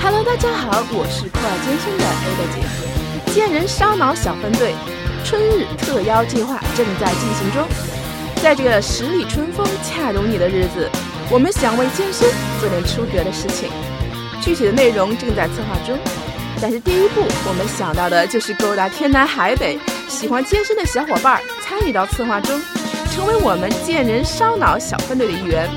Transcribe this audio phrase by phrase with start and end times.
[0.00, 2.62] Hello，大家好，我是酷爱健身的 Ada 姐。
[3.32, 4.72] 健人烧脑小分队
[5.24, 7.66] 春日特邀计划正在进行中，
[8.40, 10.88] 在这个十里春风恰如你的日子，
[11.30, 12.28] 我们想为健身
[12.60, 13.68] 做点出格的事情。
[14.40, 15.98] 具体的内容正在策划中，
[16.60, 19.76] 但是第一步我们想到的就是勾搭天南海北
[20.08, 22.62] 喜欢健身的小伙伴参与到策划中，
[23.12, 25.68] 成为我们健人烧脑小分队的一员。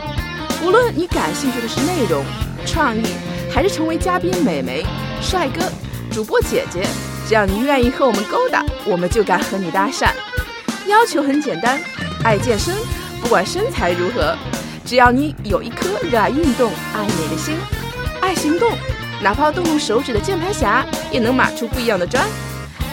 [0.68, 2.26] 无论你感兴趣的是内容、
[2.66, 3.02] 创意，
[3.50, 4.86] 还是成为嘉宾美眉、
[5.22, 5.62] 帅哥、
[6.12, 6.86] 主播姐姐，
[7.26, 10.10] 只要你愿意和我们勾搭，我们就敢和你搭讪。
[10.86, 11.80] 要求很简单，
[12.22, 12.76] 爱健身，
[13.22, 14.36] 不管身材如何，
[14.84, 17.56] 只要你有一颗热爱运动、爱美的心。
[18.20, 18.70] 爱行动，
[19.24, 22.28] 哪怕动动手指的键盘侠也能码出不一样的砖。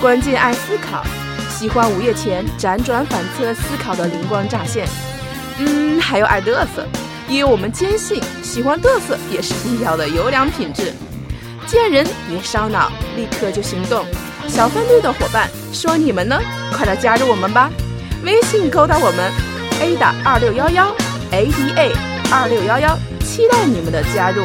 [0.01, 1.02] 关键爱思考，
[1.51, 4.87] 喜欢午夜前辗转反侧思考的灵光乍现。
[5.59, 6.87] 嗯，还有爱嘚瑟，
[7.28, 10.92] 因为我们坚信喜欢嘚瑟也是必要的优良品质。
[11.66, 14.04] 见人别烧脑，立刻就行动。
[14.46, 16.38] 小分队的伙伴说你们呢，
[16.73, 17.71] 快来加入我们吧！
[18.24, 19.32] 微信勾搭我们
[19.80, 20.95] ，A 打二六幺幺
[21.30, 21.93] ，A D A
[22.30, 24.43] 二六幺幺，期待你们的加入。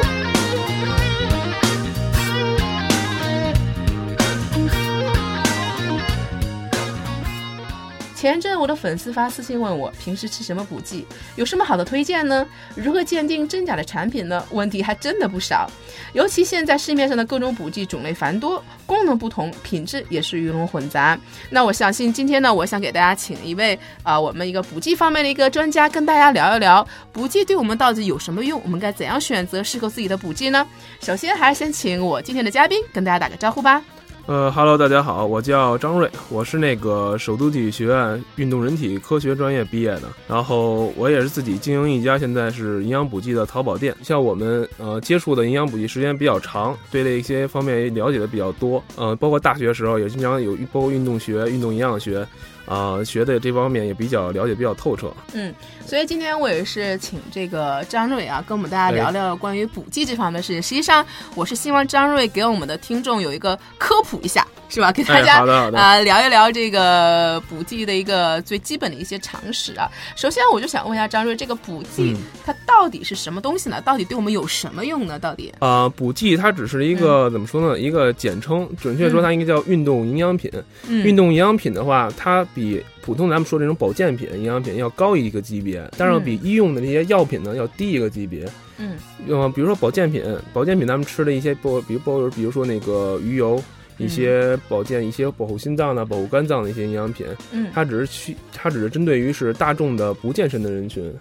[8.19, 12.45] 前阵我的粉丝发私信问我，平时吃什么补剂，有什么好的推荐呢？
[12.75, 14.45] 如何鉴定真假的产品呢？
[14.51, 15.71] 问题还真的不少。
[16.11, 21.17] 尤其现在市面上的各种补剂种类繁多，功能不同，品质也是鱼龙混杂。
[21.49, 30.67] 那我相信今天呢，我想给大家请一位啊，我们一个补剂方面的一个专家，跟大家聊一聊补剂对我们到底有什么用，我们该怎样选择适合自己的补剂呢？
[30.99, 33.81] 首先还是先请我今天的嘉宾跟大家打个招呼吧。
[34.29, 43.91] 呃哈喽，大家好，我叫张瑞，我是那个首都体育学院运动人体科学专业毕业的，然后我也是自己经营一家现在是营养补剂的淘宝店。
[44.03, 52.23] 像我们呃接触的营养补剂时间比较长，对这一些方面也了解的比较多，呃，包括大学时候也经常有包括运动学、运动营养学。
[52.69, 55.11] 啊，学的这方面也比较了解，比较透彻。
[55.33, 55.53] 嗯，
[55.85, 60.61] 所以今天我也是请这个张瑞啊，跟我们大家聊聊关于补剂这方面的事情。
[60.61, 61.03] 实际上，
[61.33, 64.91] 我是希望张瑞给我们的听众有一个科普一下，是吧？
[64.91, 65.43] 给大家
[65.73, 69.89] 啊聊一聊这个补剂的一个最基本的一些常识啊。
[70.15, 72.15] 首先，我就想问一下张瑞，这个补剂
[72.45, 73.81] 它到底是什么东西呢？
[73.81, 75.17] 到底对我们有什么用呢？
[75.17, 75.51] 到底？
[75.59, 77.79] 啊，补剂它只是一个怎么说呢？
[77.79, 80.51] 一个简称，准确说它应该叫运动营养品。
[80.87, 88.47] 运动营养品的话，它比普通咱们说这种保健品、营养品要高一个级别，但是比医用的这些药品呢要低一个级别。
[88.77, 88.97] 嗯，
[89.27, 93.61] 呃，比如说保健品，保健品咱们吃的一些包，比如包，比如说那个鱼油，
[93.99, 97.27] 一些保健、一些保护心脏的、保护肝脏的一些营养品。
[97.51, 101.13] 嗯，它只是去，它只是针对于是大众的不健身的人群。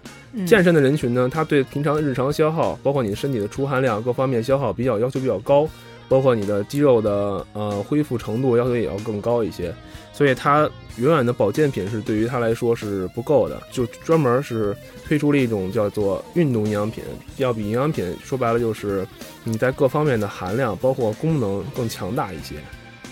[0.47, 5.67] 健身的人群呢，它对平常的日常消耗，包括你身体的出汗量各方面消耗比较要求比较高，
[6.07, 9.73] 包括你的肌肉的呃恢复程度要求也要更高一些。
[10.13, 14.75] 所以它永远的保健品是对于他来说是不够的，就专门是
[15.07, 17.03] 推出了一种叫做运动营养品，
[17.37, 19.07] 要比营养品说白了就是
[19.43, 22.55] 你在各方面的含量，包括功能更强大一些，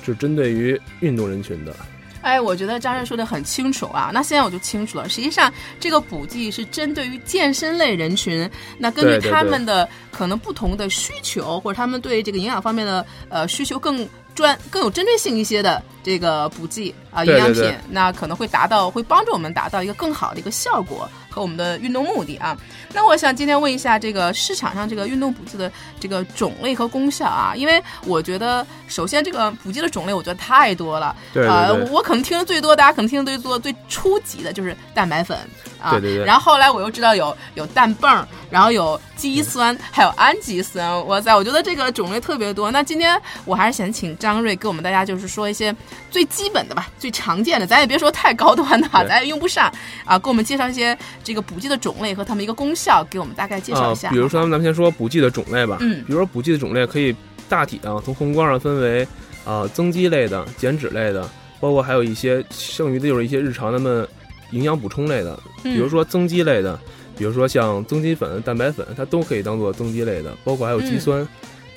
[0.06, 1.76] 是针对于运动人群的。
[2.22, 5.08] 哎，我觉得张瑞说的很清楚啊，那现在我就清楚了。
[5.08, 14.06] 实际上，这个补剂是针对于健身类人群，那根据他们的可能不同的需求，或者他们对这个营养方面的呃需求更
[14.38, 15.84] 专、更有针对性一些的。
[16.04, 22.58] 这个补剂啊，营养品，那可能会达到，会帮助我们达到一个更好的一个效果和我们的运动目的啊。
[22.94, 31.08] 那我想今天问一下，这个市场上这个运动补剂的这个种类和功效啊，因为我觉得首先这个补剂的种类我觉得太多了，
[31.50, 35.38] 啊，我可能听的最多，大家可能听的最多最初级的就是蛋白粉
[35.82, 36.26] 啊，对对对。
[36.26, 42.72] 然后后来我又知道有有氮泵，然后有肌酸，还有氨基酸，哇塞，我觉得这个种类特别多。
[42.72, 45.76] 那今天我还是想请张瑞给我们大家就是说一些。
[46.10, 49.72] 最基本的吧，最常见的，咱也别说太高端的，咱也用不上
[50.04, 50.18] 啊。
[50.18, 54.10] 给我们介绍一些这个补剂的种类和它们一个功效，给我们大概介绍一下。
[54.10, 55.78] 比如说，咱们先说补剂的种类吧。
[55.82, 57.16] 嗯，比如说补剂的种类可以
[57.48, 59.08] 大体啊，从宏观上分为
[59.46, 61.30] 啊增肌类的、减脂类的，
[61.60, 64.08] 包括还有一些剩余的就是一些日常咱们
[64.52, 65.40] 营养补充类的。
[65.64, 66.80] 比如说增肌类的，
[67.18, 71.28] 比如说像增肌粉、蛋白粉，它都可以当做增肌类的，包括还有肌酸。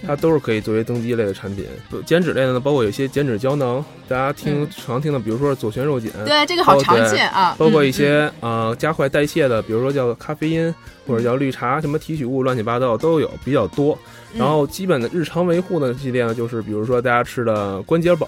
[0.03, 1.67] 它都是可以作为增肌类的产品，
[2.07, 7.55] 减脂类的呢，包括有些减脂胶囊，大家听常听的，比如说左旋肉碱，对这个好常见啊。
[7.59, 10.75] 包括一些呃加快代谢的，比如说叫咖啡因
[11.07, 13.99] 或者叫绿茶，什么提取物乱七八糟都有，比较多。
[14.35, 18.27] 然后基本的日常维护的系列呢，就是比如说大家吃的关节宝，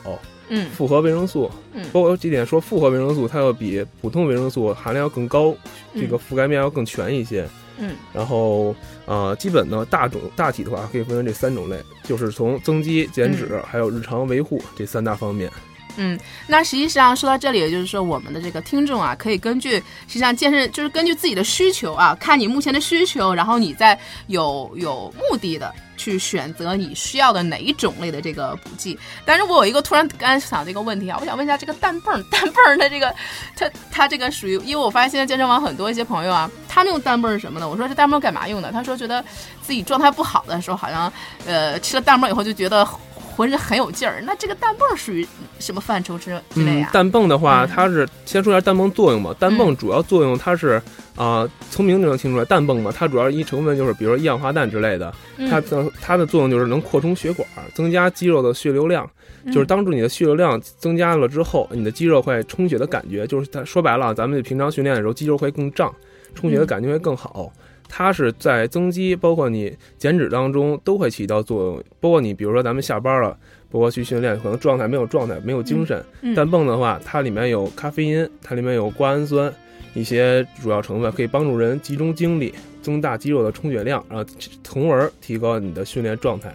[0.48, 5.54] 嗯，复合维生素，嗯，包括有几点说复合维生素，它要比普通维生素含量要更高，
[5.94, 7.48] 这个覆盖面要更全一些。
[7.78, 8.74] 嗯，然后
[9.06, 15.50] 呃，基本呢大种大体的话可以分为这三种类，就是从增肌、减脂还有日常维护这三大方面。
[15.96, 23.98] 嗯，那实际上说到这里，也就是说，我们的这个听众啊，可以根据实际上健身，就是根据自己的需求啊，看你目前的需求，然后你再
[24.28, 28.98] 有有目的的去选择你需要的哪一种类的这个补剂。
[29.26, 33.14] 但是我有一个突然刚才想的一个问题啊，我想问一下这个氮泵， 氮泵的这个，
[33.54, 37.68] 它它这个属于，因为我发现现在健身房很多一些朋友啊，他们用氮泵是什么呢？
[37.68, 38.72] 我说这氮泵干嘛用的？
[38.72, 39.22] 他说觉得
[39.60, 41.12] 自己状态不好的时候，好像
[41.46, 42.88] 呃吃了氮泵以后就觉得。
[43.34, 45.26] 浑身很有劲儿，那这个氮泵属于
[45.58, 46.90] 什么范畴之之类啊？
[46.92, 49.34] 氮泵的话，它是先说一下氮泵作用吧。
[49.38, 50.80] 氮泵主要作用，它是
[51.16, 55.12] 啊，从名就能听出来，氮泵嘛，它主要一成分就是比如说一氧化氮之类的。
[55.48, 59.08] 它的它的作用就是能扩充血管，增加肌肉的血流量。
[59.46, 65.92] 就是当助你的血流量增加了之后，你的肌肉会充血的感觉，就是它说白了，咱们平常训练的时候，肌肉会更胀，
[66.32, 67.52] 充血的感觉会更好。
[67.94, 71.84] 它是在增肌，包括你减脂当中都会起到作用。
[72.00, 73.36] 包括你，比如说咱们下班了，
[73.70, 76.02] 包括去训练，可能状态没有状态，没有精神。
[76.34, 79.52] 氮泵的话，它里面有咖啡因，它里面有瓜氨酸
[79.92, 84.24] 一些主要成分，可以帮助人集中精力，增大肌肉的充血量，然后
[84.64, 86.50] 从而提高你的训练状态。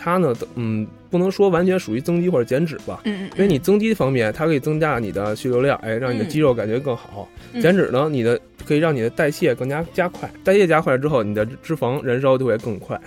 [0.00, 7.28] 它呢，嗯，不能说完全属于增肌或者减脂吧，嗯因为你增肌方面，它可以增加你的血流量，哎，让你的肌肉感觉更好。
[7.60, 12.98] 减脂呢，你的可以让你的代谢更加加快，代谢加快了之后，你的脂肪燃烧就会更快。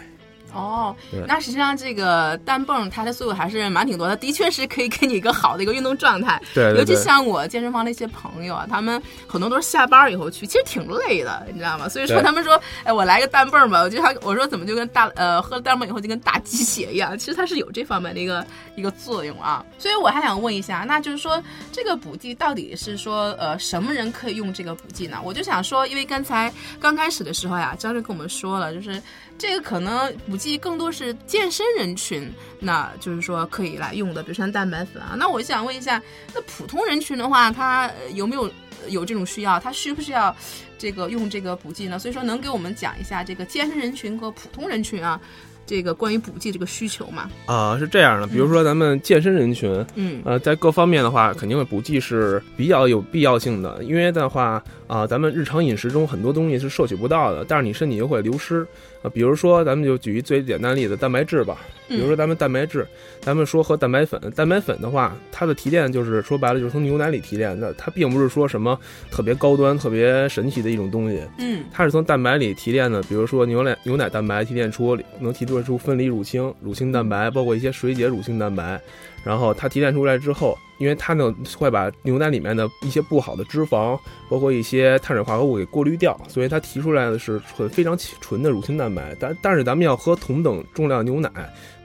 [0.54, 0.96] 哦，
[1.28, 6.40] 那实际上这个单泵它的作用还是蛮挺多，它的确是可以给你一个好的一个运动状态。
[6.54, 11.90] 对，尤其像我健身房的一些朋友啊，他们很多都是下班以后去，其实挺累的，你知道吗？
[11.90, 17.18] 所以说他们说，哎，我来个单泵吧，我就他我说怎么就跟大呃喝了单泵以后就跟打鸡血一样？
[17.18, 18.46] 其实它是有这方面的一个
[18.76, 19.66] 一个作用啊。
[19.80, 21.42] 所以我还想问一下，那就是说
[21.72, 25.18] 这个补剂到底是说呃什么人可以用这个补剂呢？
[25.24, 29.02] 我就想说，因为刚才刚开始的时候呀，张瑞跟我们说了，就是。
[29.36, 32.30] 这个可能补剂更多是健身人群，
[32.60, 35.16] 那就是说可以来用的，比如像蛋白粉啊。
[35.18, 36.02] 那我想问一下，
[36.34, 38.52] 那普通人群的话，他有没有
[38.90, 39.60] 有这种需要？
[39.60, 40.36] 他需不需要
[40.78, 41.98] 这个用这个补剂呢？
[41.98, 45.20] 所以说，能给我们讲一下这个健身人群和普通人群啊？
[45.66, 47.32] 这个关于补剂这个需求嘛？
[47.46, 58.68] 啊，是这样的，比如说咱们健身人群，嗯，呃，在各方面的话，肯定会补剂是比较有必要性的，因为的话，啊，咱们日常饮食中很多东西是摄取不到的，但是你身体又会流失，
[59.04, 61.58] 啊，比如说咱们就举一最简单例子，蛋白质吧，
[61.90, 62.88] 比如说咱们蛋白质，
[63.20, 68.80] 咱们说喝蛋白粉，蛋白粉的话，它的提炼就是说白了就是从牛奶里提炼的，它并不是说什么
[69.12, 78.80] 特别高端、特别神奇的一种东西，嗯，它是从蛋白里提炼的，比如说牛奶牛奶蛋白提炼出能提炼出分离乳清、乳清蛋白，包括一些水解乳清蛋白，
[79.24, 83.98] 然后它提炼出来之后，因为它呢会把牛奶里面的一些不好的脂肪，
[84.30, 89.16] 包括一些碳水化合物给过滤掉，所以它提出来的是纯非常纯的乳清蛋白。
[89.20, 91.30] 但但是咱们要喝同等重量牛奶，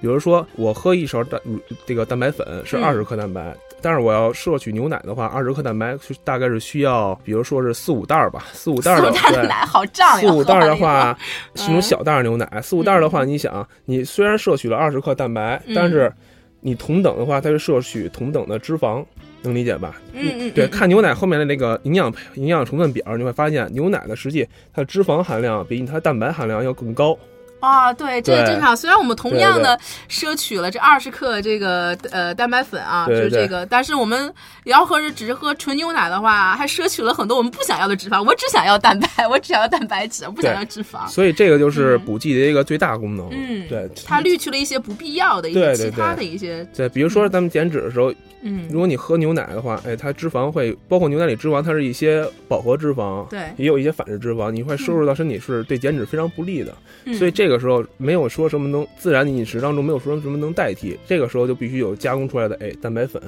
[0.00, 3.56] 比如说我喝一勺蛋乳这个蛋白粉是二十克蛋白。
[3.81, 9.12] 但是我要摄取牛奶的话，二十克蛋白大概是需要，比如说是四五袋儿吧，四五袋儿的
[9.44, 11.17] 奶好胀四五袋儿的话
[11.55, 16.12] 是那种小袋儿牛奶，四五袋儿的话，你想，你虽然摄取了二十克蛋白，但是
[16.60, 19.05] 你同等的话，它是摄取同等的脂肪，
[19.43, 20.00] 能理解吧？
[20.12, 20.50] 嗯嗯。
[20.52, 27.16] 对，看牛奶后面的那个营养营养成分表，你会发现牛奶的实际它的脂肪含量比它蛋白含量要更高。
[27.60, 28.76] 啊，对，这正常。
[28.76, 29.78] 虽然我们同样的
[30.09, 34.32] 摄取了这二十克这个呃蛋白粉啊，就是这个，但是我们
[34.64, 38.23] 要喝是只是喝纯牛奶的话，还摄取了很多我们不想要的脂肪。
[38.23, 41.09] 我只想要蛋白，我只想要蛋白质，我不想要脂肪。
[41.09, 43.28] 所以这个就是补剂的一个最大功能。
[43.32, 46.66] 嗯，对，它滤去了一些不必要的一些其他的一些。
[46.76, 48.12] 对，比如说咱们减脂的时候。
[48.42, 56.73] 嗯，如果你喝牛奶的话，哎，它脂肪会包括牛奶里脂肪，它是一些饱和脂肪，对，也有一些反式脂肪，你会摄入到身体是对减脂非常不利的。
[57.14, 63.23] 所以这个时候没有说什么能自然的饮食当中没有说什么能代替，这个时候就必须有加工出来的哎蛋白粉，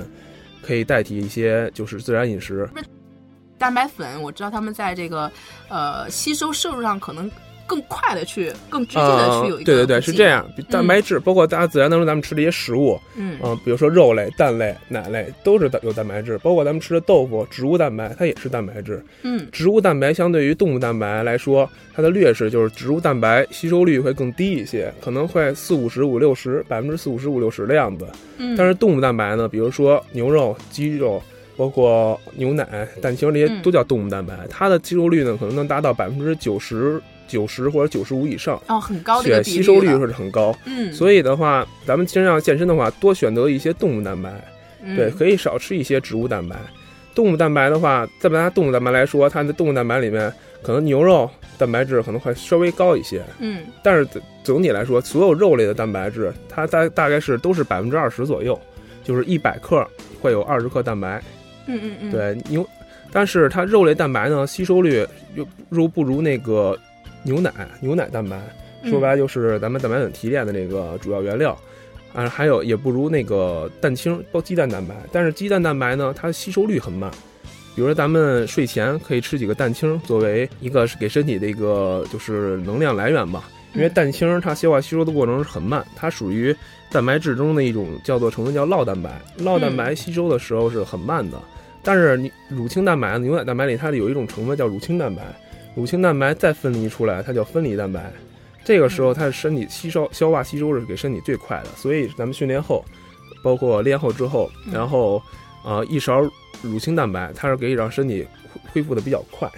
[0.62, 2.68] 可以代替一些就是自然饮食。
[3.58, 5.30] 蛋白粉我知道他们在这个
[5.68, 7.30] 呃吸收摄入上可能。
[7.70, 9.64] 更快的去，更直接的去有一个。
[9.64, 10.44] 对对对，是这样。
[10.68, 19.00] 蛋白质包括大家自然当中咱们吃的一些食物，嗯，比如说肉类、蛋类、奶类都是有蛋白质，包括咱们吃的豆腐，植物蛋白它也是蛋白质。
[19.22, 28.04] 嗯，植物蛋白相对于动物蛋白来说，它的劣势就是植物蛋白吸收率会更低一些，可能会四五十、五六十，百分之四五十、五六十的样子。
[28.38, 31.22] 嗯，但是动物蛋白呢，比如说牛肉、鸡肉，
[31.56, 37.00] 包括牛奶、蛋清这些都叫动物蛋白，它的吸收率呢可能能达到百分之九十。
[37.30, 40.54] 九十或者九十五以上哦，很高的吸收率是很高。
[40.66, 44.32] 嗯，所以的话，咱们尽量健身的话，多选择一些动物蛋白，
[44.96, 46.56] 对，可以少吃一些植物蛋白。
[47.14, 50.32] 动物蛋白的话，再拿动物蛋白来说，它的动物蛋白里面
[50.62, 54.06] 可能牛肉蛋白质可能会稍微高一些，嗯，但是
[54.44, 58.58] 总体来说，所有肉类的蛋白质，它大大概是都是百分之二十左右，
[59.04, 59.86] 就是一百克
[60.20, 61.22] 会有二十克蛋白。
[61.66, 62.66] 嗯嗯嗯，对牛，
[63.12, 66.78] 但是它肉类蛋白呢，吸收率又如不如那个
[67.24, 68.40] 牛奶牛奶蛋白，
[68.84, 71.58] 说白了就是咱们蛋白粉提炼的那个主要原料。
[72.12, 77.08] 啊，还有也不如那个蛋清包鸡蛋蛋白，但是鸡蛋蛋白呢，它吸收率很慢。
[77.76, 83.48] 比如说咱们睡前可以吃几个蛋清，作为一个是给身体的一个就是能量来源吧。
[83.74, 86.54] 因为蛋清它消化吸收的过程是很慢，它属于
[86.90, 91.40] 蛋白质中的一种叫做成分叫酪蛋白，酪蛋白吸收的时候是很慢的。
[91.80, 95.22] 但是你乳清蛋白、牛奶蛋白里它有一种成分叫乳清蛋白，
[95.74, 98.12] 乳清蛋白再分离出来，它叫分离蛋白。
[98.64, 102.84] 这个时候，它的身体吸收、消化、吸收是给身体最快的，所以咱们训练后，
[103.42, 105.22] 包括练后之后，然后，
[105.64, 106.20] 呃，一勺
[106.62, 108.26] 乳清蛋白，它是可以让身体
[108.72, 109.50] 恢复的比较快。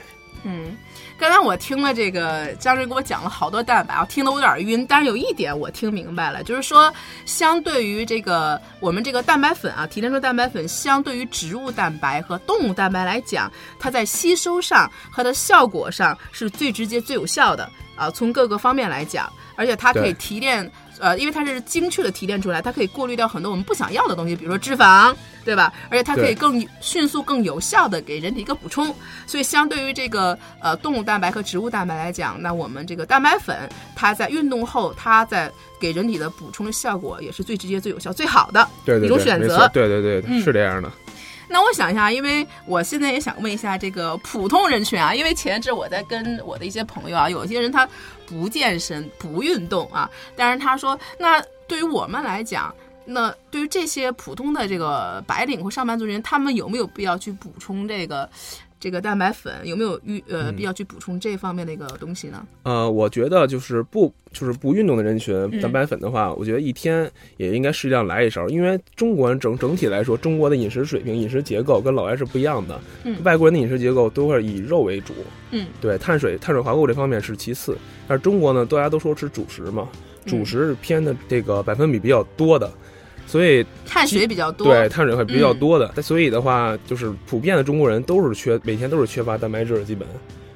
[0.45, 0.77] 嗯，
[1.19, 4.85] 刚才我听了这个张瑞给我讲了好多蛋白，我听得我有点晕。
[4.89, 6.93] 但是有一点我听明白了，就是说，
[7.25, 17.71] 相对于这个我们这个蛋白粉啊，提炼出蛋白粉，相对于植物蛋白和动物蛋白来讲，它在吸收上和的效果上是最直接、最有效的。
[17.95, 20.69] 啊，从各个方面来讲，而且它可以提炼，
[21.03, 25.13] 呃，因为它是精确的提炼出来，它可以过滤掉很多我们不想要的东西，比如说脂肪，
[25.45, 25.73] 对吧？
[25.91, 28.95] 而且它可以更迅速、更有效的给人体一个补充。
[29.27, 38.69] 所以，相对于这个呃动物蛋白和植物蛋白来讲，那我们这个蛋白粉，它在运动后，它在给人体的补充的效果也是最直接、最有效、最好的
[39.05, 39.69] 一种选择。
[39.75, 40.89] 对对对，是这样的。
[41.49, 47.87] 那我想一下，因为我现在也想问一下这个普通人群啊，因为前阵我在跟我的一些朋友啊，有些人他
[48.33, 52.75] 不健身、不运动啊，但是他说，那对于我们来讲，
[53.05, 58.27] 那对于这些普通的这个白领或上班族人，他们有没有必要去补充这个？
[58.83, 62.45] 这个蛋白粉有没有预呃必要去补充这方面的一个东西呢？
[62.65, 72.81] 呃，我觉得就是不就是不运动的人群，蛋白粉的话，我觉得一天也应该适量来一勺，因为中国人整整体来说，中国的饮食水平、饮食结构跟老外是不一样的。
[73.05, 75.13] 嗯，外国人的饮食结构都会以肉为主。
[75.53, 79.87] 嗯，对，碳水、碳水化合物这方面是其次，但是中国呢，大家都说吃主食嘛，
[80.27, 82.69] 主食是偏的这个百分比比较多的。
[83.33, 90.07] 所以碳水比较多，对碳水会比较多的，所以的话就是普遍的中国人都是缺，每天都是缺乏蛋白质，基本，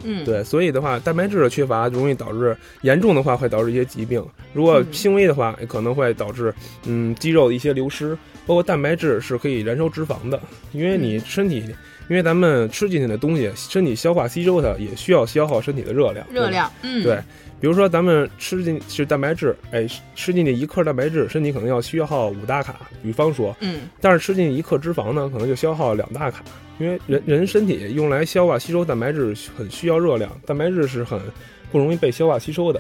[0.05, 6.53] 嗯，对，所以的话蛋白质的缺乏容易导致严重的话会导致一些疾病，如果轻微的话也可能会导致
[6.85, 8.15] 嗯肌肉的一些流失，
[8.45, 10.39] 包括蛋白质是可以燃烧脂肪的，
[10.73, 11.65] 因为你身体，
[12.09, 17.19] 因为咱们吃进去的东西，身体消化吸收它也需要消耗身体的热量，热量，嗯，对。
[17.59, 22.77] 比如说，咱们吃进是蛋白质，哎，吃进去一克蛋白质，身体可能要消耗五大卡。
[23.03, 26.45] 比方说，嗯，但是吃进一克脂肪呢，可能就消耗两大卡。
[26.79, 31.19] 因为人人身体用来消化吸收蛋白质很需要热量，蛋白质是很
[31.73, 32.79] 不容易被消化吸收的。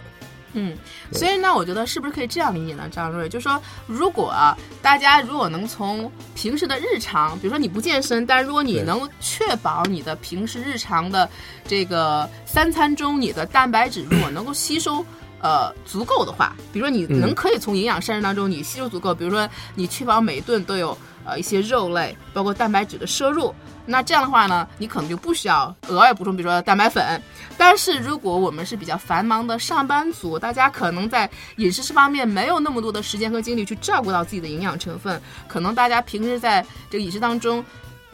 [0.58, 0.74] 嗯，
[1.12, 2.88] 所以呢，我觉得是不是可以这样理解呢？
[2.90, 4.34] 张瑞，就说如果
[4.80, 11.28] 大家如果能从平时的日常，比如说你不健身，但如果你能确保你的平时日常的
[11.68, 15.04] 这个三餐中，你的蛋白质如果能够吸收
[15.42, 20.96] 呃足够的话，比如说你能可以从营养膳食当中你吸收足够，比如说你确保每顿都有
[21.26, 23.54] 呃一些肉类，包括蛋白质的摄入。
[23.86, 27.22] 那这样的话呢，你可能就不需要额外补充，比如说蛋白粉。
[27.56, 37.64] 但是如果我们是比较繁忙的上班族，大家可能在饮食这方面没有那么多的时间和精力去照顾到自己的营养成分，可能大家平时在这个饮食当中，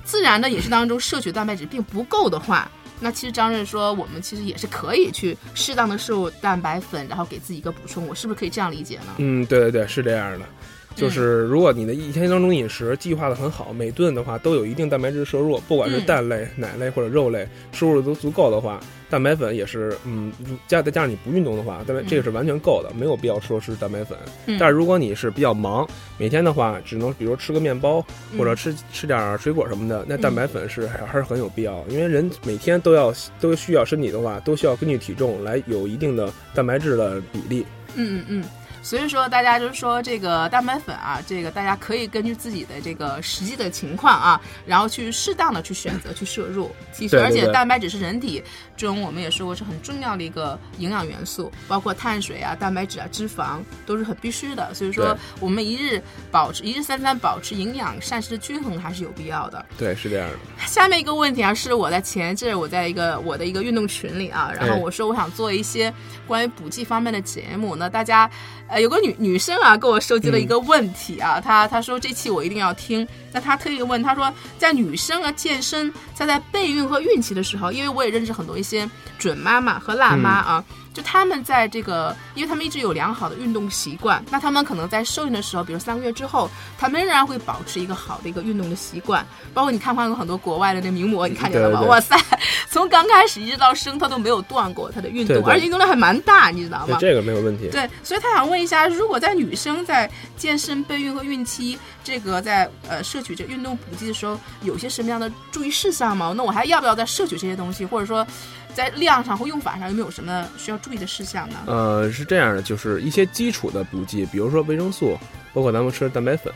[0.04, 8.06] 自然的饮食当中摄取蛋白质并不够的话，那其实张瑞说，我们其实也是可以去适当的摄入蛋白粉，然后给自己一个补充。
[8.06, 9.14] 我是不是可以这样理解呢？
[9.16, 10.46] 嗯，对对对，是这样的。
[10.94, 18.80] 就是如果你的一天当中饮食计划的很好，每顿的话都有一定蛋白质摄入，不管是蛋类、奶类或者肉类，摄入都足够的话，
[19.10, 20.32] 蛋白粉也是，嗯，
[20.66, 24.16] 加再加上你不运动的话，蛋白这个是完全够的，没有必要说吃蛋白粉。
[24.58, 28.04] 但是如果你是比较忙，每天的话只能比如吃个面包
[28.38, 37.66] 或者吃吃点水果什么的，那蛋白粉是还还是很有必要，因为人每天都要都需要身体的话，都需要根据体重来有一定的蛋白质的比例。
[37.94, 38.44] 嗯嗯嗯。
[38.82, 46.70] 所以说，大家就是说这个蛋白粉啊，这个大家可以根据自己的这个实际的情况啊，然后去适当的去选择去摄入。
[46.92, 48.42] 其实，而且蛋白质是人体
[48.76, 54.74] 中我们也说过是很重要的一个营养元素，包括碳水啊、蛋白质啊、脂肪都是很必须的。
[54.74, 59.64] 所以说，我们一日保持一日三餐保持营养膳食的均衡还是有必要的。
[59.78, 60.36] 对，是这样的。
[60.66, 65.92] 下面一个问题啊，是我在前一阵我在一个我的一个运动群里啊，然后我说我想做一些
[66.26, 68.28] 关于补剂方面的节目，那大家。
[68.72, 73.06] 呃，有个女女生啊，给我收集了一个问题啊，她她说这期我一定要听。
[73.30, 78.88] 那她特意问，她说在女生啊健身，在在备孕和孕期的时候，因为我也认识很多一些
[79.18, 80.64] 准妈妈和辣妈啊。
[80.92, 89.26] 就他们在这个，因为他们一直有良好的运动习惯，那他们可能在受孕的时候，比如三个月之后，他们仍然会保持一个好的一个运动的习惯。
[89.54, 91.80] 包括你看，看过很多国外的那名模，你看见了吗？
[91.82, 92.16] 哇塞，
[92.70, 96.98] 从刚开始一直到生，他都没有断过他的运动，而且运动量还蛮大，你知道吗？
[97.00, 97.68] 这个没有问题。
[97.70, 106.34] 对，所以他想问一下，如果在女生在健身、备孕和孕期，这个在呃摄取这运动补剂的时候，有些什么样的注意事项吗？
[106.36, 108.26] 那我还要不要再摄取这些东西，或者说？
[108.74, 111.56] 在量上或用法上有没有什么需要注意的事项呢？
[111.66, 115.16] 呃，是这样的，就是一些基础的补剂，比如说维生素，
[115.52, 116.52] 包括咱们吃的蛋白粉，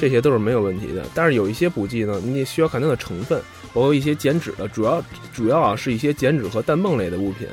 [0.00, 1.04] 这些都是没有问题的。
[1.14, 3.40] 但是有一些补剂呢，你需要看它的成分，
[3.74, 7.46] 包括一些减脂的，主要主要啊是一些减脂和氮泵类的物品，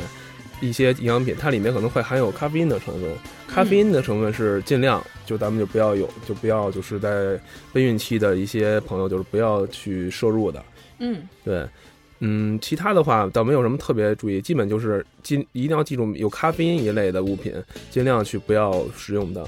[0.61, 3.11] 一些营养品，它里面可能会含有咖啡因的成分。
[3.47, 7.39] 咖啡因的成分是尽量就咱们就不要有，就不要就是在
[7.71, 10.63] 备孕期的一些朋友就是不要去摄入的。
[10.99, 11.65] 嗯，对。
[12.19, 17.53] 嗯，其他的话倒没有什么特别注意，基本就是尽一定要记住有咖啡因一类的物品，
[17.91, 19.45] 尽量去不要食用的。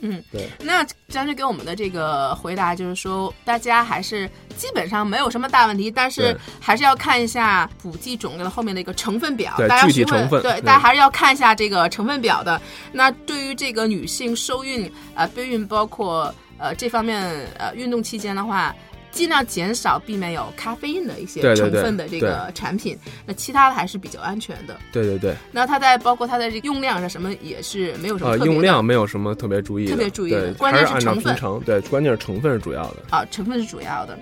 [0.00, 0.48] 嗯，对。
[0.62, 12.60] 那张军给我们的这个回答就是说，大家还是基本上没有什么大问题，但是还是要看一下补剂种类的后面的一个成分表，大家具体成分，对，大家还是要看一下这个成分表的。
[12.92, 17.20] 那对于这个女性受孕、呃备孕，包括呃这方面
[17.58, 18.74] 呃运动期间的话。
[19.10, 22.96] 尽量减少避免有咖啡因的一些成分的这个产品，
[23.26, 24.76] 那其他的还是比较安全的。
[24.92, 25.34] 对对对。
[25.50, 28.52] 那它在包括它的这用量上什么也是没有什么特别。
[28.52, 29.90] 用量没有什么特别注意的。
[29.90, 31.36] 特别注意的，关键是成分。
[31.64, 32.96] 对，关键是成分是主要的。
[33.10, 34.18] 啊，成分是主要的。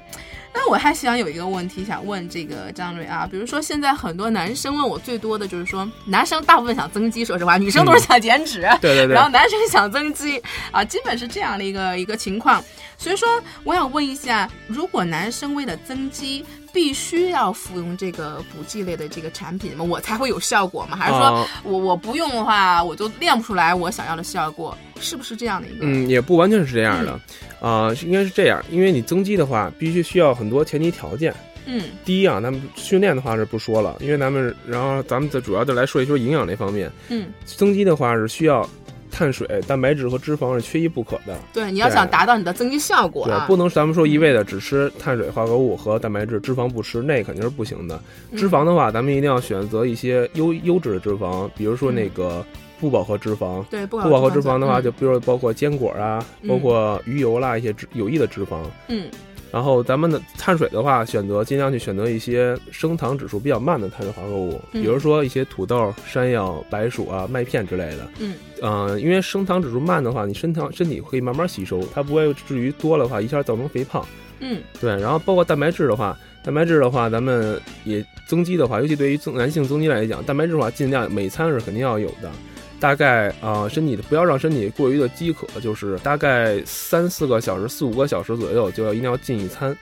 [0.58, 8.62] 那我还想有一个问题想问这个张瑞啊，比如说现在很多男生问我最多的就是说，男生大部分想增肌，说实话，女生都是想减脂。
[8.80, 9.14] 对对对。
[9.14, 12.64] 然后男生想增肌啊，基本是这样的一个一个情况。
[12.96, 13.28] 所以说，
[13.64, 16.42] 我想问一下，如果男生为了增肌，
[16.76, 19.82] 必须要服用这个补剂类的这个产品吗？
[19.82, 20.94] 我才会有效果吗？
[20.94, 24.76] 还是说我我不用的话，我就练不出来我想要的效果？
[25.00, 25.86] 是不是这样的一个？
[25.86, 27.18] 嗯，也不完全是这样的，
[27.66, 31.34] 啊，应该是这样，因为你增肌的话，必须需要很多前提条件。
[31.64, 36.92] 嗯，第一啊，咱们训练的话是不说了，因为咱们，然后咱们再主要就来说一说营养那方面。
[37.08, 38.68] 嗯，增肌的话是需要。
[39.16, 41.34] 碳水、蛋白质和脂肪是缺一不可的。
[41.50, 47.98] 对，你要想达到你的增肌效果，对，不能咱们说一味的只吃碳水化合物和蛋白质，脂肪不吃，那肯定是不行的。
[48.36, 52.44] 脂肪的话，咱们一定要选择一些优优质的脂肪，比如说那个
[52.78, 53.64] 不饱和脂肪。
[53.70, 58.58] 对，不饱和脂肪的话，就比如包括坚果啊，包括鱼油啦，一些脂有益的脂肪。
[58.88, 59.08] 嗯。
[59.52, 68.08] 然后咱们的碳水的话，选择尽量去选择一些升糖指数比较慢的碳水化合物，比如说一些土豆、山药、白薯啊、麦片之类的。
[68.18, 74.04] 嗯，呃，因为升糖指数慢的话，你身糖身体可以慢慢吸收，它不会至于多的话一下造成肥胖。
[74.40, 74.90] 嗯，对。
[75.00, 82.30] 然后包括蛋白质的话，蛋白质的话，咱们也增肌的话，尤其对于增男性增肌来讲，蛋白质的话尽量每餐是肯定要有的。
[82.78, 89.76] 大概啊，身体的不要让身体过于的饥渴，就是大概三四个小时、四五个小时左右就要一定要进一餐，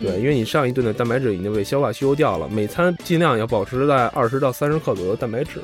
[0.00, 2.48] 对，因为你上一顿的蛋白质已经被消化吸收掉了。
[2.48, 5.60] 每餐尽量要保持在二十到三十克左右蛋白质，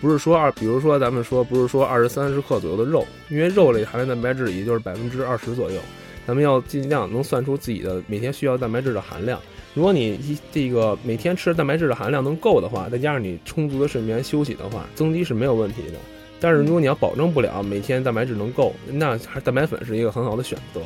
[0.00, 5.80] 不是说二，比如说咱们说不是说二十三十克左右的肉，因为肉类含量蛋白质也就是百分之二十左右，
[6.26, 9.40] 咱们要尽量能算出自己的每天需要蛋白质的含量。
[9.74, 15.94] 如果你一这个每天吃蛋白质的含量能够的话，再加上你充足的睡眠休息的话，增肌是没有问题的。
[16.40, 20.80] 但是如果你要保证不了每天蛋白质能够，那还是蛋白粉是一个很好的选择。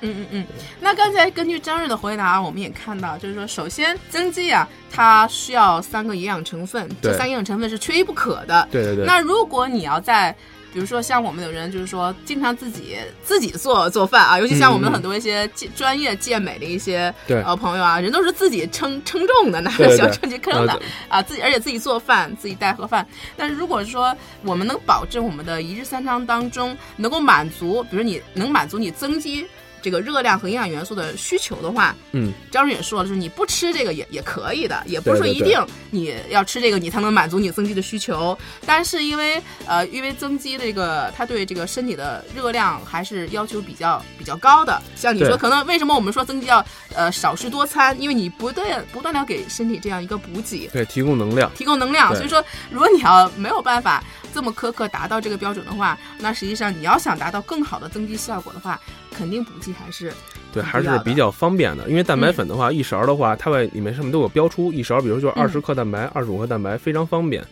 [0.00, 0.46] 嗯嗯嗯。
[0.80, 8.68] 那刚才根据张瑞的回答，我们也看到，就是说，首先增肌啊，它需要三个营养成分，这三个营养成分是缺一不可的。
[8.70, 9.04] 对对对。
[9.04, 10.34] 那如果你要在
[10.74, 23.06] 比如说像我们有人就是说经常自己自己做做饭啊，尤其像我们很多一些专业健美的一些呃朋友啊，人都是自己称称重的，拿个小称去称的啊，自己而且自己做饭，自己带盒饭。
[23.36, 29.46] 但是如果说我们能保证我们的一日三餐当中能够满足，比如你能满足你增肌。
[29.84, 38.36] 这个热量和营养元素的需求的话，嗯，张瑞也说了，就是你不吃这个也也可以的，也不是说一定你要吃这个你才能满足你增肌的需求。
[38.64, 44.80] 但是因为呃，因为增肌这个它对这个身体的热量还是要求比较比较高的。
[44.96, 47.94] 像你说，可能为什么我们说增肌要呃少食多餐？
[48.00, 52.16] 因为你不断不断的给身体这样一个补给，对，提供能量，提供能量。
[52.16, 58.80] 所以说，如果你要没有办法这么苛刻达到这个标准的话，那实际上你要想达到更好的增肌效果的话。
[59.14, 60.12] 肯定补剂还是
[60.52, 61.88] 对，还是比较方便的。
[61.88, 67.42] 因为蛋白粉的话，一勺的话，它外里面上面都有标出一勺，比如就二十克蛋白，二十五克蛋白，非常方便。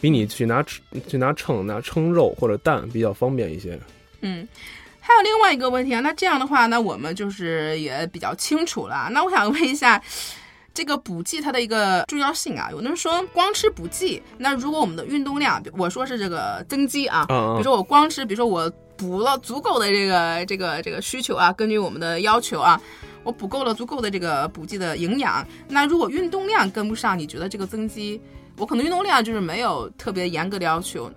[0.00, 3.78] 比你去拿去拿秤拿称肉或者蛋比较方便一些。
[4.22, 4.48] 嗯，
[4.98, 9.10] 还有另外一个问题啊，那这样的话，那我们就是也比较清楚了。
[9.12, 10.02] 那我想问一下，
[10.72, 22.78] 这个补剂它的一个重要性啊，有的人说光吃补剂，那如果我们的运动量，我说是这个增肌啊，比如说我光吃，比如说我补了足够的这个这个这个需求啊，根据我们的要求啊，
[23.24, 28.20] 我补够了足够的这个补剂的营养，那如果运动量跟不上，你觉得这个增肌，
[28.58, 31.10] 我可能运动量就是没有特别严格的要求。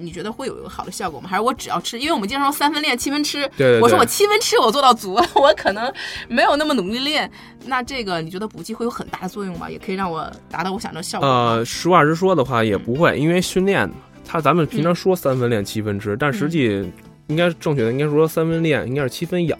[0.00, 1.28] 你觉得会有一个好的效果吗？
[1.28, 1.98] 还是我只要吃？
[1.98, 3.48] 因为我们经常说三分练七分吃。
[3.56, 3.80] 对。
[3.80, 5.92] 我说我七分吃我做到足， 我可能
[6.28, 7.30] 没有那么努力练。
[7.66, 9.68] 那这个你觉得补剂会有很大的作用吗？
[9.70, 11.26] 也可以让我达到我想的效果。
[11.26, 13.90] 呃，实话实说的话也不会，因为训练，
[14.24, 16.88] 它咱们平常说三分练七分吃，但实际。
[17.28, 19.58] 应该正确的应该说三分练，应该是七分养。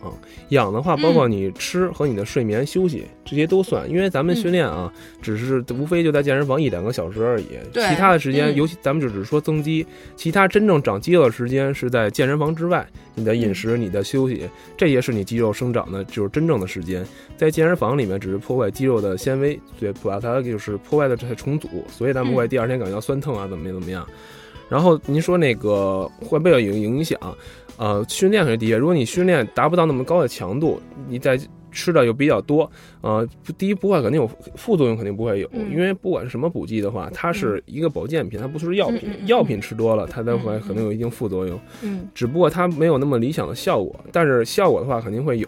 [0.49, 3.89] 养的话，包括你吃和你的睡眠休息这些都算。
[3.89, 7.47] 因为咱们训练啊，只是无非就在健身房一两个小时而已。
[7.73, 12.87] 其他的时间，尤其咱们就只是说增肌，其他真正长肌肉的时间是在健身房之外。
[13.15, 17.05] 你的饮食、你的休息，这些是你肌肉生长的，就是真正的时间。
[17.37, 24.07] 在健身房里面，只是破坏肌肉的纤维，对，把它就是破坏的这些重组，所以咱们会第二天感觉到酸痛啊，怎么怎么样。
[24.69, 27.19] 然后您说那个会不会有影响？
[27.77, 28.71] 呃，训练是第一。
[28.71, 31.39] 如果你训练达不到那么高的强度，你在
[31.71, 32.69] 吃的又比较多，
[33.01, 33.27] 呃，
[33.57, 35.49] 第一不会肯定有副作用，肯定不会有。
[35.71, 39.11] 因为不管是什么补剂的话，它是一个保健品，它不是药品。
[39.27, 41.61] 药品吃多了，它才会可能有一定副作用。
[41.83, 45.47] 嗯，只不过它没有那么理想的效果，但是效果的话肯定会有。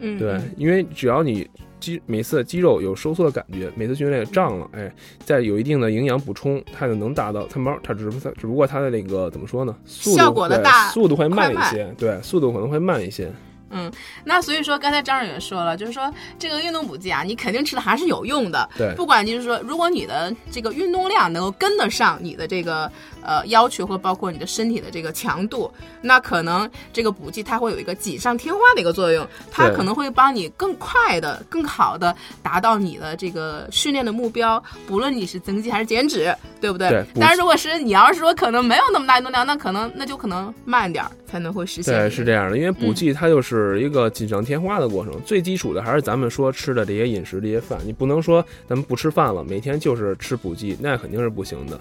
[0.00, 1.48] 嗯，对，因为只要你。
[1.88, 4.92] 肌每次肌肉有收缩的感觉，每次训练胀了，哎，
[5.24, 9.74] 再有一定的营养补充，它就能达到它猫，它只不它只不过它的那个怎么说呢？
[9.86, 13.30] 效果的大速度会慢一些，对，速度可能会慢一些。
[13.70, 13.90] 嗯，
[14.24, 18.68] 那所以说刚才张总也说了，就是说这个运动补剂啊，你肯定吃的还是有用的。
[18.76, 22.90] 对，不管就是说，如果你的这个运动量能够跟得上你的这个
[23.22, 36.88] 呃要求，或包括你的身体的这个强度，那可能这个补剂它会有一个锦上添花的一个作用，它可能会帮你更快的、更好的达到你的这个训练的目标，不论你是增肌还是减脂，对不对？
[36.88, 37.04] 对。
[37.20, 41.92] 但是如果是你要是说可能没有那么大运动量，那可能那就可能慢点才能会实现。
[41.92, 43.57] 对，是这样的，因为补剂它就是。
[43.58, 51.80] 是一个锦上添花的过程，最基础的还是咱们说吃的这些饮食、这些饭，你不能说咱们不吃饭了，每天就是吃补剂，那肯定是不行的。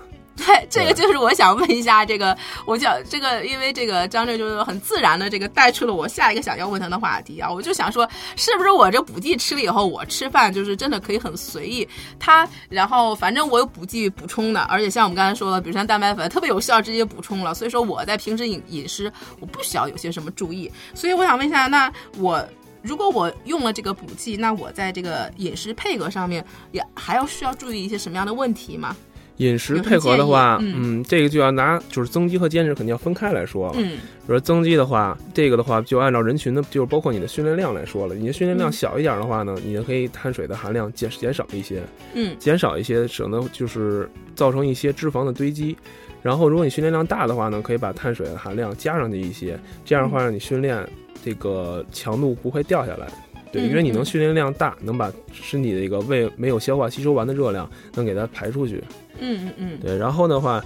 [0.58, 11.88] 对，这个就是我想问一下，这个我想这个，因为这个张震就是很自然的这个带出了我下一个想要问他的话题啊，我就想说，是不是我这补剂吃了以后，我吃饭就是真的可以很随意？
[12.20, 20.72] 他然后反正我有补剂补充的，而且像我们刚才说的，比如像蛋白粉特别有效，直接补充了，所以说我在平时饮饮食我不需要有些什么注意。
[20.94, 22.44] 所以我想问一下，那我
[22.82, 28.96] 如果我用了这个补剂，那我在这个饮食配合上面也还要需要注意一些什么样的问题吗？
[29.38, 33.74] 饮食配合的话，嗯，这个就要拿就是增肌和减脂肯定要分开来说了。
[33.78, 38.16] 嗯，比如增肌的话，这个的话就按照人群的，就是包括你的训练量来说了。
[38.16, 41.82] 你的训练量小一点的话呢，你就可以碳水的含量减减少一些，
[42.14, 45.78] 嗯，减少一些省得就是造成一些脂肪的堆积。
[46.24, 50.84] 然后如果你训练量大的话呢，可以把碳水的含量加上去一些，这样的话让你训练
[51.24, 53.08] 这个强度不会掉下来。
[53.52, 58.84] 对，因为你能训练量大，能把身体的一个胃没有消化吸收完的热量能给它排出去。
[59.20, 60.64] 嗯嗯嗯，对，然后的话，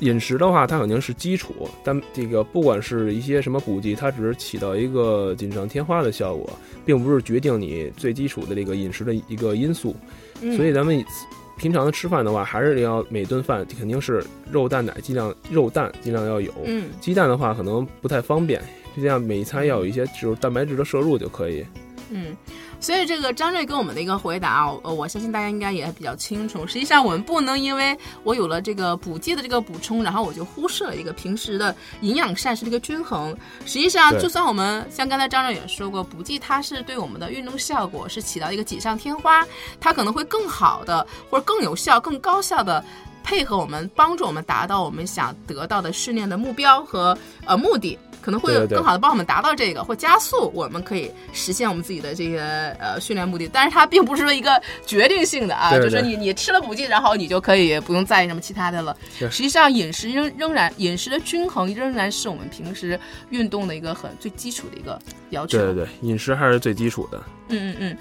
[0.00, 6.50] 饮食的话，它肯定是基础，但这个不管是一些什么补剂，它只是起到一个锦上添花的效果，
[6.84, 9.96] 并不是决定你最基础的这个饮食的一个因素。
[10.54, 11.02] 所以咱们
[11.56, 16.52] 平常的吃饭的话，还是要每顿饭肯定是肉蛋奶，尽量肉蛋尽量要有。
[16.66, 18.60] 嗯，鸡蛋的话可能不太方便，
[18.94, 21.64] 就这样每一餐要有一些就是蛋白质的摄入就可以。
[22.10, 22.36] 嗯。
[22.80, 26.66] 所以这个张瑞给我们的一个回答啊，呃，我相信大家应该也比较清楚。
[26.66, 33.34] 实际上，我们不能因为我有了这个补剂的这个补充，然后我就忽视了一个平时的营养膳食的一个均衡。
[33.64, 39.46] 实际上，就算我们像刚才张瑞也说过，补剂它是对我们的运动效果是起到一个锦上添花，
[39.80, 42.84] 它可能会更好的或者更有效、更高效的
[43.22, 47.98] 配合我们，帮助我们达到我们想得到的训练的目标和呃目的。
[48.24, 52.40] 可能会有更好的帮我们达到这个，或加速我们可以实现我们自己的这些
[52.80, 53.46] 呃训练目的。
[53.52, 58.96] 但是它并不是说一个决定性的啊，就是你你吃了补剂，然后你就可以不用在意什么其他的了。
[59.18, 65.58] 实际上，饮食仍仍然饮食的均衡仍然是我们平时运动的一个很最基础的一个要求。
[65.58, 67.22] 对对对，饮食还是最基础的。
[67.48, 67.96] 嗯嗯嗯。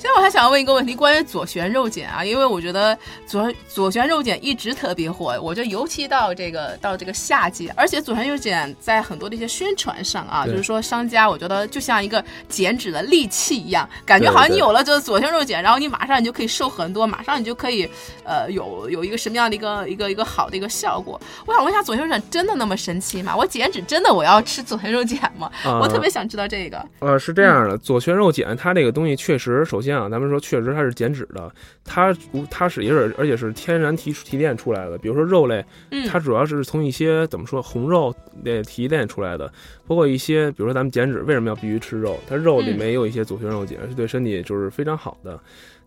[0.00, 17.86] 现在我还想问一个问题，关于左旋肉碱啊，因为我觉得左左旋肉碱一直特别火，我觉得尤其到这个到这个夏季，而且左旋肉碱在很多的一些宣传上啊，就是说商家我觉得就像一个减脂的利器一样，感觉好像你有了这个左旋肉碱，然后你马上你就可以瘦很多，马上你就可以
[18.24, 21.20] 呃有有一个什么样的一个一个一个好的一个效果。
[21.44, 23.36] 我想问一下，左旋肉碱真的那么神奇吗？
[23.36, 25.52] 我减脂真的我要吃左旋肉碱吗？
[25.62, 26.82] 我特别想知道这个。
[27.00, 31.50] 呃，是这样的，左旋肉碱它这个东西确实，首先啊，咱们说确实它是减脂的，
[31.84, 32.14] 它
[32.50, 34.98] 它是也是而且是天然提提炼出来的。
[34.98, 35.64] 比如说肉类，
[36.08, 39.50] 它主要是从一些怎么说红肉那提炼出来的，
[39.86, 42.18] 包括一些比如说咱们减脂为什么要必须吃肉？
[42.28, 45.38] 它肉里面也有一些左旋肉碱，是对身体就是非常好的。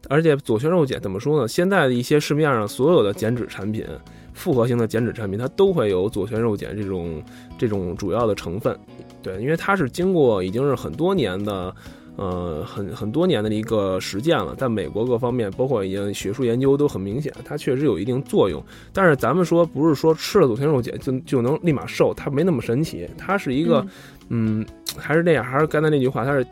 [0.10, 1.48] 而且左旋肉碱怎么说呢？
[1.48, 3.86] 现在的一些市面上所有的减脂产品，
[4.34, 7.24] 复合型的减脂产品，它都会有左旋肉碱这种
[7.58, 8.78] 这种主要的成分。
[9.22, 11.74] 对，因为它是经过已经是很多年的，
[12.16, 18.64] 呃，很很多年的一个实践了，在美国各方面，包括已经学术研究都很明显，它确实有一定作用。
[18.94, 23.10] 但是咱们说不是说吃了左旋肉碱就就能立马瘦，它没那么神奇。
[23.18, 23.86] 它是一个，
[24.30, 24.64] 嗯，
[24.96, 26.46] 还是那样，还是刚才那句话，它是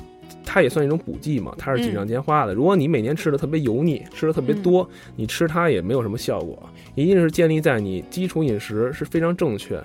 [0.43, 2.55] 它也算一种补剂嘛，它是锦上添花的。
[2.55, 6.57] 如果你每年吃的特别油腻，吃的特别多，你吃它也没有什么效果。
[6.95, 9.77] 一定是建立在你基础饮食是非常正确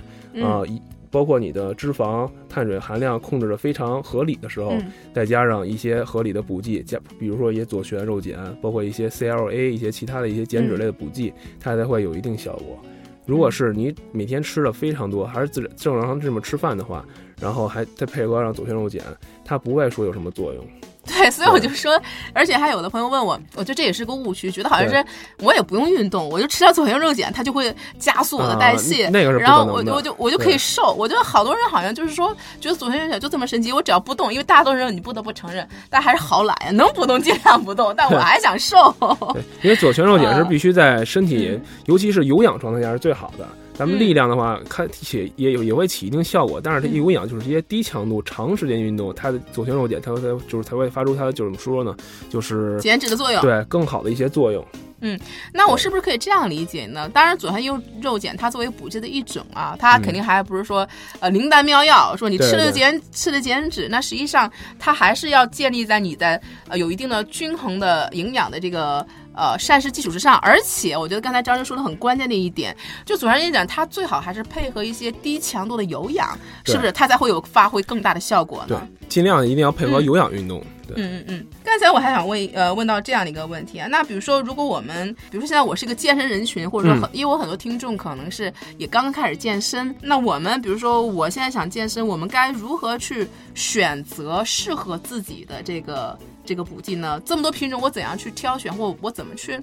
[0.43, 0.63] 啊。
[1.11, 4.75] 包括你的脂肪、碳水含量控制的非常合理的时候，
[5.13, 12.79] 再加上一些合理的补剂，加比如说一些左旋肉碱，包括一些 CLA 一些其他的一些减脂类的补剂，它才会有一定效果。
[13.25, 17.05] 如果是你每天吃的非常多，还是自正常这么吃饭的话，
[17.41, 19.03] 然后还再配合上左旋肉碱，
[19.45, 20.65] 它不会说有什么作用。
[21.09, 22.01] 对，所以我就说，
[22.33, 25.05] 而且还有的朋友问我，我觉得这也是个误区，觉得好像是
[25.39, 30.93] 我也不用运动，我就吃点左旋肉碱，它就会加速我的代谢，那个是然后我我就我就可以瘦。
[30.95, 38.95] 我觉得好多人好像就是说，觉得左旋肉碱就这么神奇，我只要不动，因为大多数人你不得不承认，但还是好懒呀，能不动尽量不动，但我还想瘦。
[39.33, 43.47] 对，因为左旋肉碱是必须在身体，尤其是有氧状态下是最好的。
[43.77, 51.95] 咱们力量的话，看起也有也会起一定效果，但是它有氧就是一些低强度、长时间运动，它的左旋肉碱它它就是才会发出它的就是怎么说呢？
[52.31, 54.65] 就是减脂的作用，对，更好的一些作用。
[55.03, 55.21] 嗯，
[55.53, 57.07] 那我是不是可以这样理解呢？
[57.11, 60.89] 当然，左旋肉肉碱它作为补剂的一种啊，它肯定还不是说
[61.21, 69.07] 呃灵丹妙药，说你吃了减吃了减脂，那实际上它还是要建立在你的呃有一定的均衡的营养的这个。
[69.37, 78.81] 呃，膳食基础之上，而且我觉得刚才张生说的很关键的一点，就左旋肉碱它最好还是配合一些低强度的有氧，是不是它才会有发挥更大的效果呢？
[78.81, 80.65] 对，尽量一定要配合有氧运动。
[80.95, 81.47] 嗯嗯嗯。
[81.65, 96.19] 刚才我还想问呃问到这样的一个问题啊，那比如说如果我们，比如说现在我是一个健身人群，或者说因为我很多听众可能是也刚刚开始健身，那我们比如说我现在想健身，我们该如何去选择适合自己的这个？
[96.47, 99.61] 这个补剂呢，这么多品种，我怎样去挑选，或我怎么去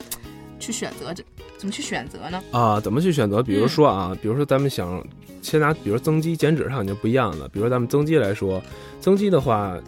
[0.59, 1.13] 去选择？
[1.13, 1.23] 这
[1.57, 2.43] 怎么去选择呢？
[2.51, 3.41] 啊，怎么去选择？
[3.41, 5.01] 比如说啊，比如说咱们想
[5.41, 7.47] 先拿，比如增肌、减脂上就不一样了。
[7.47, 8.61] 比如说咱们增肌来说，
[8.99, 9.79] 增肌的话。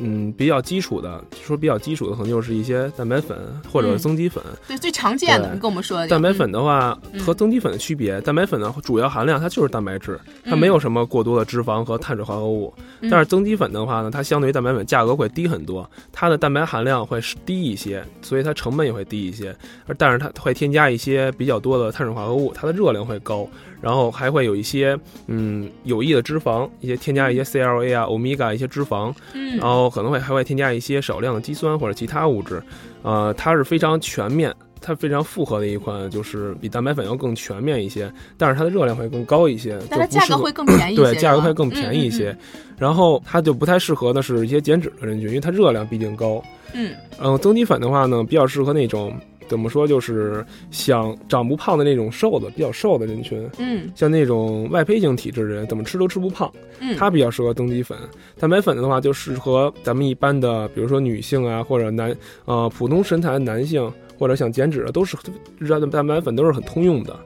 [0.00, 3.36] 嗯，比较基础的，说比较基础的，可能就是一些蛋白粉
[3.70, 4.42] 或者增肌粉。
[4.66, 6.06] 对，最常见的，你跟我们说。
[6.06, 12.72] 蛋白粉的话和增肌粉的区别，蛋白粉的主要含量它就是蛋白质，它没有什么过多的脂肪和碳水化合物。
[13.10, 19.54] 但是增肌粉的话呢，它相对于蛋白粉价格会低很多，它的蛋白含量会低一些，所以它成本也会低一些。
[19.86, 23.48] 而但是它会添加一些比较多的碳水化合物，它的热量会高。
[23.80, 32.62] 然后还会有一些嗯有益的脂肪，一些添加一些 CLA 啊、欧米伽一些脂肪，嗯，然后可能会还会添加一些少量的肌酸或者其他物质，
[33.02, 42.36] 呃，它是非常全面，它非常复合的一款，就是比蛋白粉要更全面一些，但是它的热量会更高一些，但它价格会更便宜，对，价格会更便宜一 些，
[42.78, 46.42] 然后它就不太适合的是一些减脂的人群，因为它热量毕竟高，
[46.72, 49.12] 嗯，嗯，增肌粉的话呢，比较适合那种。
[49.48, 49.86] 怎么说？
[49.86, 57.96] 就是想长不胖的那种瘦的、比较瘦的人群，嗯，像那种外胚型体质的人，怎么吃都吃不胖，嗯，他比较适合增肌粉。
[58.38, 65.16] 蛋白粉的话，就适合咱们一般的，比如说女性啊，或者男，呃，普通身材的男性，或者想减脂的，都是
[65.58, 67.16] 让蛋白粉都是很通用的。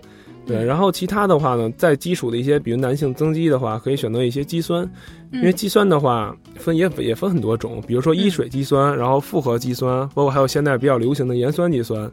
[0.49, 4.91] 对，然后其他的话呢，在基础的一些，比如男性增肌的话，可以选择一些肌酸，
[5.31, 12.11] 因为肌酸的话分也也分很多种，比如说一水肌酸，然后复合肌酸，包括还有现在比较流行的盐酸肌酸。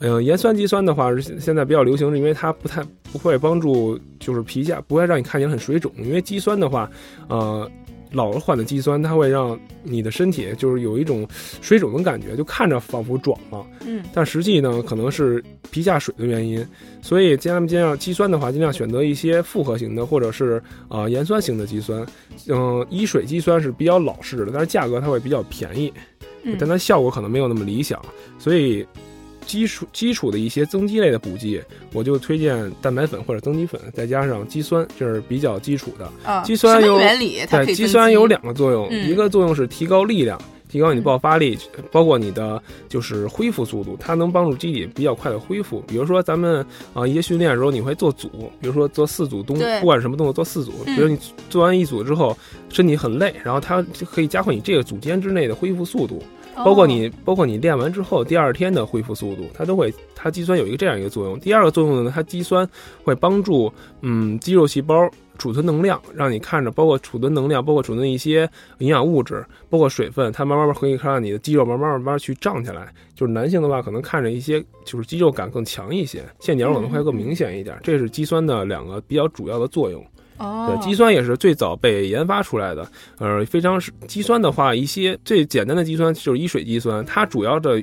[0.00, 6.90] 嗯，盐酸肌酸的话是现在比较流行，是因为它不太不会帮助就是皮下，不会让你看起来很水肿，因为肌酸的话，
[7.28, 7.70] 呃。
[8.12, 11.26] 老了换的肌酸，它会让你的身体就是有一种
[11.60, 16.66] 水肿的感觉，就看着仿佛肿了，嗯，但实际呢可能是皮下水的原因。
[17.02, 22.04] 所以尽量尽量肌酸的话，尽量选择一些复合型的或者是啊盐酸型的肌酸。
[22.48, 25.92] 嗯，一水肌酸是比较老式的，但是价格它会比较便宜。
[26.58, 28.00] 但它效果可能没有那么理想，
[28.38, 28.86] 所以。
[29.50, 31.60] 基础基础的一些增肌类的补剂，
[31.92, 36.08] 我就推荐蛋白粉或者增肌粉，再加上肌酸，这是比较基础的。
[36.22, 37.40] 啊，肌酸有原理？
[37.50, 41.58] 对，肌酸有两个作用，一个作用是提高力量，提高你的爆发力，
[41.90, 45.82] 包括你的就是恢复速度，它能帮助机体比较快的恢复。
[45.84, 48.28] 比如说咱们啊一些训练的时候，你会做组，
[48.60, 53.84] 比如说做四组动，不管什么动作做四组，比如你做完一组之后身体很累，然后它
[54.14, 56.22] 可以加快你这个组间之内的恢复速度。
[56.64, 61.38] 包括你，包括你练完之后第二天的恢复速度，它都会，它肌酸有一个这样一个作用。
[61.40, 62.68] 第二个作用呢，它肌酸
[63.02, 72.92] 会帮助，嗯，肌肉细胞储存能量，让你看着，包括储存能量，包括储存一些营养物质，包括水分，它慢慢慢可以让你的肌肉慢慢慢慢去胀起来。
[73.14, 77.78] 就是男性的话，可能看着一些就是肌肉感更强一些，线条可能会更明显一点。
[77.82, 80.04] 这是肌酸的两个比较主要的作用。
[80.40, 82.90] 对，肌酸也是最早被研发出来的。
[83.18, 87.82] 呃，非常是肌酸的话，一些最简单的肌酸就是一水肌酸，它主要的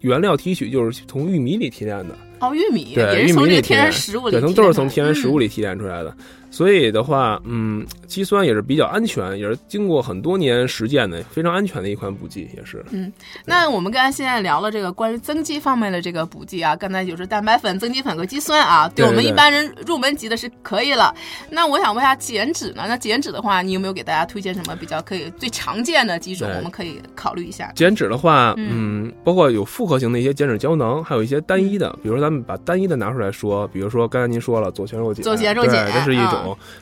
[0.00, 2.16] 原料提取就是从玉米里提炼的。
[2.40, 6.16] 哦，玉米对，玉米里天然食物里，对，都是从天然食物里提炼出来的。
[6.50, 12.84] 所以的话，嗯，肌酸也是比较安全，也是经过很多年实践的，非常安全的一款补剂，也是。
[12.90, 13.12] 嗯，
[13.44, 21.14] 那我们刚才现在聊了这个关于增肌方面的这个补剂啊，刚才就是蛋白粉、增肌粉和肌酸啊，对我们一般人入门级的是可以了。
[21.50, 22.84] 那我想问一下减脂呢？
[22.88, 26.48] 那减脂的话，你有没有给大家推荐什么比较可以最常见的几种？
[26.56, 27.70] 我们可以考虑一下。
[27.74, 36.37] 减脂的话，嗯，包括有复合型的一些减脂胶囊，还有一些单一的，比如说咱们把单一的拿出来说，比如说刚才您说了左旋肉碱，左旋肉碱这是一种，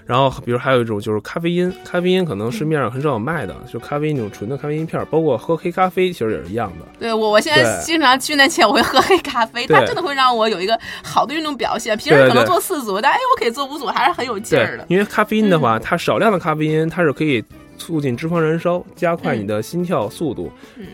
[0.06, 0.26] 然后。
[0.44, 6.86] 比如还有一种就是咖啡因，咖啡因可能市面上很少有卖的，就咖啡因那种纯的咖啡因片，包括喝黑咖啡其实也是一样的。
[6.98, 11.96] 对我，我现在经常训练前我会喝黑咖啡，它真的会让我有一个好的运动表现。
[11.96, 14.84] 平时可能做四组，但哎，我可以做五组，还是很有劲儿的。
[14.88, 17.42] 因为咖啡因的话，它少量的咖啡因，它是可以。
[17.76, 20.50] 促进脂肪燃烧，加快你的心跳速度，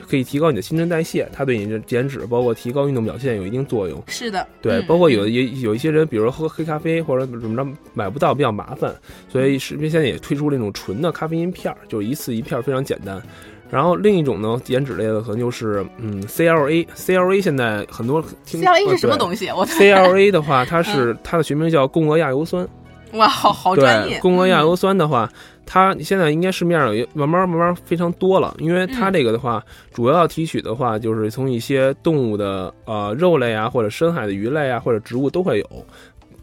[0.09, 1.29] 可以提高你的新陈代谢。
[1.33, 4.03] 它对你的减脂，包括提高运动表现有一定作用。
[4.07, 8.95] 是的，对，包括有也有一些人，比如说喝黑咖啡或者怎么着买不到，比较麻烦，
[9.29, 13.21] 所以视频现在也推出那种纯的咖啡因片儿，就一次一片，非常简单。
[13.71, 19.49] 然后另一种呢，减脂类的可能就是嗯，CLA，CLA 现在很多 CLA 是什么东西？
[19.49, 22.69] 我 CLA 的话，它是它的学名叫共轭亚油酸。
[23.13, 24.19] 哇，好好专业！
[24.21, 25.29] 共轭亚油酸的话。
[25.65, 35.87] 它现在应该市面上也慢慢慢慢非常多了，因为它这个的话，主要提取的话就是从一些动物的呃肉类啊，或者深海的鱼类啊，或者植物都会有。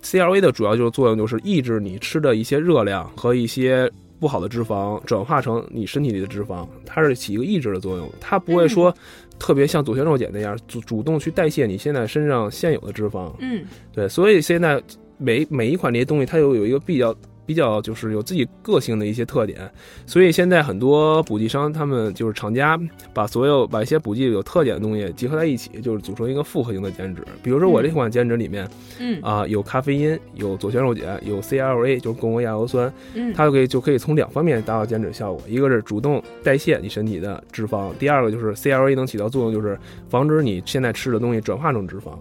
[0.02, 8.92] CLA 的主要就是作用就是抑制你吃的一些热量和一些不好的脂肪转化成你身体里的脂肪，它是起一个抑制的作用，它不会说
[9.38, 13.32] 特别像左旋肉碱那样主主动去代谢你现在身上现有的脂肪。
[13.40, 14.82] 嗯，对，所以现在
[15.20, 17.16] 每每一款这些东西它又有一个比较。
[17.50, 19.60] 比较就是有自己个性的一些特点，
[20.06, 22.80] 所以现在很多补剂商他们就是厂家
[23.12, 27.24] 把所有把一些补剂有特点的东西结合在一起，就是组成一个复合型的减脂。
[27.42, 35.42] 比如说我这款减脂里面，嗯啊有咖啡因，有左旋肉碱，有 CLA 就是共轭亚油酸，嗯，它就可以就可以从两方面达到减脂效果。
[35.48, 39.76] 一个是主动代谢你身体的脂肪，第二个就是 CLA 能起到作用，就是
[40.08, 42.12] 防止你现在吃的东西转化成脂肪。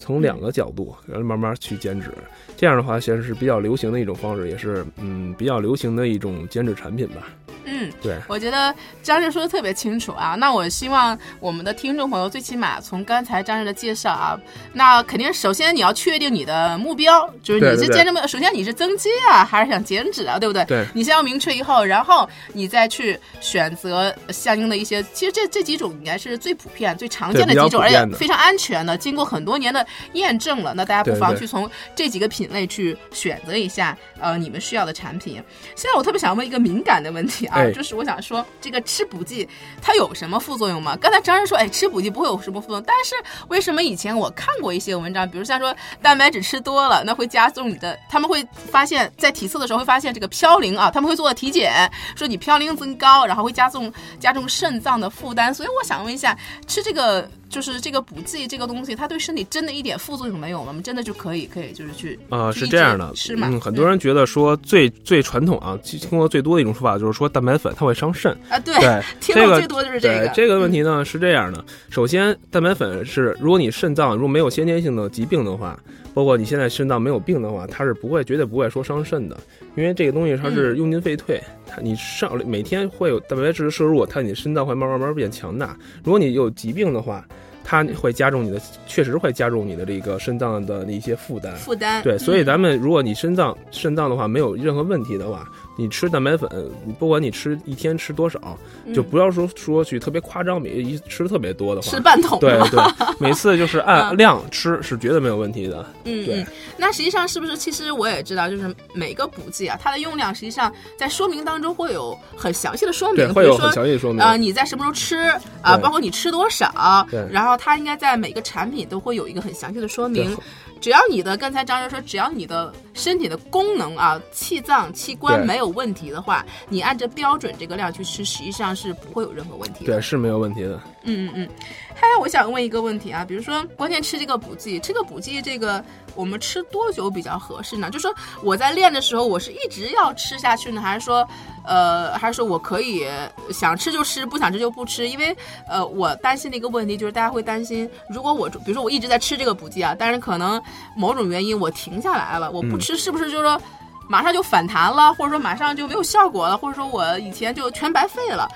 [0.00, 2.10] 从两个角度，然后慢慢去减脂，
[2.56, 7.28] 这样的话，现在是比较流行的一种方式，也是嗯比较流行的一种减脂产品吧。
[7.66, 10.34] 嗯，对，我觉得张志说的特别清楚啊。
[10.34, 14.40] 那我希望我们的听众朋友，最起码从刚才张志的介绍啊，
[14.72, 20.64] 那肯定首先你要确定你的目标，就是你是减脂目，首先你是增肌啊，还是想减脂啊，对不对？
[20.64, 25.02] 对，你先要明确以后，然后你再去选择相应的一些。
[25.12, 30.74] 其实这这几种应该是最普遍、最常见的几种，而且非常安全的，经过很多年的验证了。
[30.74, 35.42] 那大家不妨去从这几个品类去选择一下，呃，你们需要的产品。
[35.76, 37.64] 现在我特别想问一个敏感的问题啊。
[37.70, 39.48] 就是我想说，这个吃补剂
[39.80, 40.96] 它有什么副作用吗？
[41.00, 42.84] 刚才张人说，哎，吃补剂不会有什么副作用。
[42.86, 43.14] 但是
[43.48, 55.54] 为什么以前我看过一些文章，比如像说蛋白质吃多了，那会加重你的，他们会发现，在体测的时候会发现这个嘌呤啊，他们会做体检，说你嘌呤增高，然后会加重加重肾脏的负担。
[55.54, 57.28] 所以我想问一下，吃这个。
[57.50, 60.66] 就是这个补剂这个东西，它对身体真的一点副作用没有吗？
[60.68, 63.48] 我们真的就可以可以就是去啊是这样的，是吗？
[63.50, 70.28] 嗯，很多人觉得说最最传统啊，听过最多的一种说法就是说蛋白粉它会伤肾啊，对对， 听到最多就是这个。
[70.32, 75.78] 这个问题呢是这样的，首先蛋白粉是如果你肾脏如果没有先天性的疾病的话，
[76.12, 79.36] 包括你现在肾脏没有病的话，它是不会绝对不会说伤肾的，
[79.76, 85.76] 因为这个东西它是用进废退，它你上每天会有蛋白质摄入，它你肾脏会慢慢慢慢变强大。
[86.04, 87.24] 如果你有疾病的话。
[87.62, 91.54] 它会加重你的，确实会加重你的这个肾脏的一些负担。
[91.56, 95.46] 负担对，所以咱们如果你肾脏肾脏的话没有任何问题的话。
[95.76, 96.50] 你吃蛋白粉，
[96.84, 98.58] 你不管你吃一天吃多少，
[98.94, 102.38] 就不要说说去特别夸张，每一吃特别多的话，吃半桶。
[102.38, 102.80] 对对，
[103.18, 105.86] 每次就是按量吃是绝对没有问题的。
[106.04, 106.46] 嗯嗯，
[106.76, 107.56] 那实际上是不是？
[107.56, 114.22] 其实我也知道，就是每个补剂啊，它的用量实际上在说明当中会有很详细的说明，会有很详细的说明。
[114.22, 115.16] 呃，你在什么时候吃
[115.62, 115.78] 啊？
[115.78, 120.36] 包括你吃多少，然后它应该在每个产品都会有一个很详细的说明。
[120.80, 129.92] 只要你的刚才张教说，只要你的身体的功能啊、气脏器官没有问题的话，你按照标准这个量去吃，实际上是不会有任何问题的。
[129.94, 130.80] 对，是没有问题的。
[131.04, 131.48] 嗯嗯嗯。
[131.94, 135.82] 还有，我想问一个问题啊，比如说关键吃这个补剂，这个补剂这个
[136.14, 137.90] 我们吃多久比较合适呢？
[137.90, 141.26] 就说我在练的时候，我是一直要吃下去呢，还是说，
[141.64, 143.06] 呃，还是说我可以
[143.50, 145.08] 想吃就吃，不想吃就不吃？
[145.08, 145.36] 因为
[145.68, 150.62] 呃，我担心的一个问题就是大家会担心，如果我比如说我一直在吃这个补剂啊，但是可能
[150.96, 153.60] 某种原因我停下来了，我不吃，是不是就是说
[154.08, 158.48] 马上就反弹了，或者说马上就没有效果了，或者说我以前就全白费了？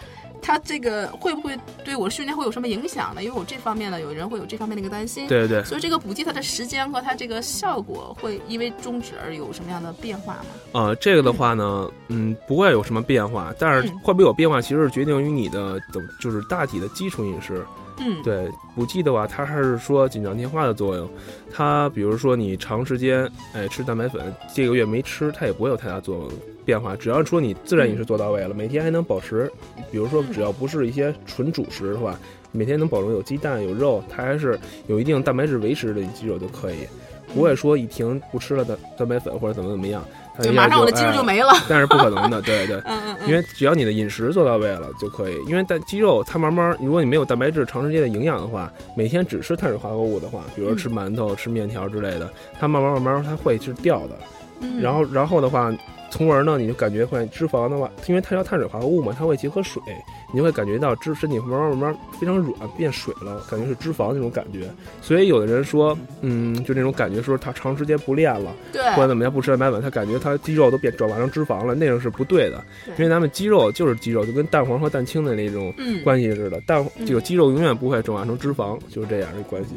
[0.46, 3.24] 它这个会不会对我训练会有什么影响呢？
[3.24, 5.26] 因为我这方面呢，有人会有这方面的一个担心。
[5.26, 5.64] 对对。
[5.64, 10.44] 所以这个补剂它的时间和它这个效果会因为终止而有什么样的变化吗？
[10.72, 17.64] 呃，这个的话呢，嗯，不会有什么变化，但是会不会有变化，其实是决定于你的等就是大体的基础饮食。
[17.98, 21.08] 嗯，对，补剂的话，它还是说锦上添花的作用。
[21.52, 26.28] 它比如说你长时间哎吃蛋白粉，这个月没吃，它也不会有太大作用
[26.64, 26.96] 变化。
[26.96, 29.50] 只要说你自然饮食做到位了，每天还能保持，
[29.92, 32.18] 比如说只要不是一些纯主食的话，
[32.50, 36.78] 每天能保证有鸡蛋有肉，它还是有一定蛋白质维持的肌肉就可以，
[37.32, 40.04] 不会说一停不吃了蛋蛋白粉或者怎么怎么样。
[40.42, 42.82] 就马上我的肌肉就没了，但是不可能的，对对，
[43.26, 45.36] 因为只要你的饮食做到位了就可以。
[45.46, 52.28] 因为蛋肌肉它慢慢，如果你没有蛋白质长时间的营养的话，每天只吃碳水化合物的话，比如吃馒头、吃面条之类的，
[52.58, 54.16] 它慢慢慢慢它会是掉的。
[54.80, 55.72] 然后然后的话，
[56.10, 59.80] 从而呢你就感觉会脂肪的话，因为它叫碳水化合物嘛，它会结合水。
[60.34, 64.68] 你就会感觉到脂身体慢慢慢慢非常软变水了，感觉是脂肪那种感觉。
[65.00, 72.60] 所以有的人说，嗯，就那种感觉说他长时间不练了，对，或者怎么样不吃蛋白粉，他感觉他肌肉都变转化成脂肪了，那种是不对的。
[72.98, 75.72] 因为咱们肌肉就是肌肉，就跟蛋黄和蛋清的那种
[76.02, 79.70] 关系似的，蛋这个肌肉永远不会转化成脂肪，就是这样的关系。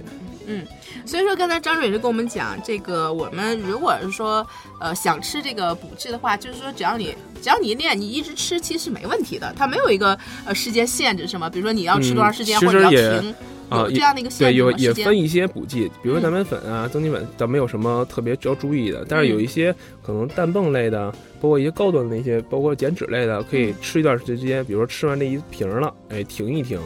[0.47, 0.65] 嗯，
[1.05, 4.47] 所以说刚才张蕊就跟我们讲，这个我们如果是说
[4.79, 10.17] 呃想吃这个补剂的话，就是说只要你只要你练，你一直吃其实没问题的，它没有一个。
[10.47, 11.49] 呃，时间限制是吗？
[11.49, 13.35] 比如说你要吃多长时间，或者要停，
[13.69, 19.05] 啊这样的一个对，有也分一些补剂，比如说蛋白粉啊、增肌粉，倒没有什么特别要注意的。
[19.09, 24.63] 但是有一些可能氮泵类的，包括一些高端的那些，包括减脂类的，可以吃一段时间。
[24.63, 26.79] 比如说吃完这一瓶了，哎，停一停，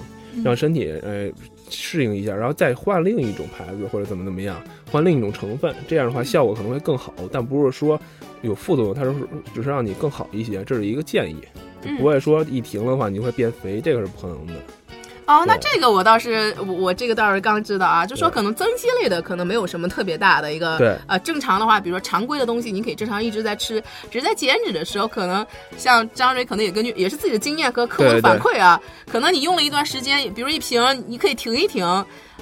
[0.43, 1.31] 让身体哎
[1.69, 4.59] 适应一下，然后再换另一种牌子或者怎么怎么样，
[4.91, 7.13] 换另一种成分，这样的话效果可能会更好。
[7.31, 7.99] 但不是说
[8.41, 9.13] 有副作用，它是
[9.53, 11.37] 只是让你更好一些，这是一个建议。
[11.97, 14.53] 不会说一停的话你会变肥，这个是不可能的。
[15.27, 25.45] 哦，那这个我倒是我我这个倒是刚知道啊，就说可能增肌类的可能没有什么特别大的一个对呃正常的话，比如说常规的东西你可以正常一直在吃，只是在减脂的时候，可能
[25.77, 31.85] 像张瑞可能也根据也是自己的经验和客户的反馈啊，可能你用了一段时间，比如一瓶你可以停一停，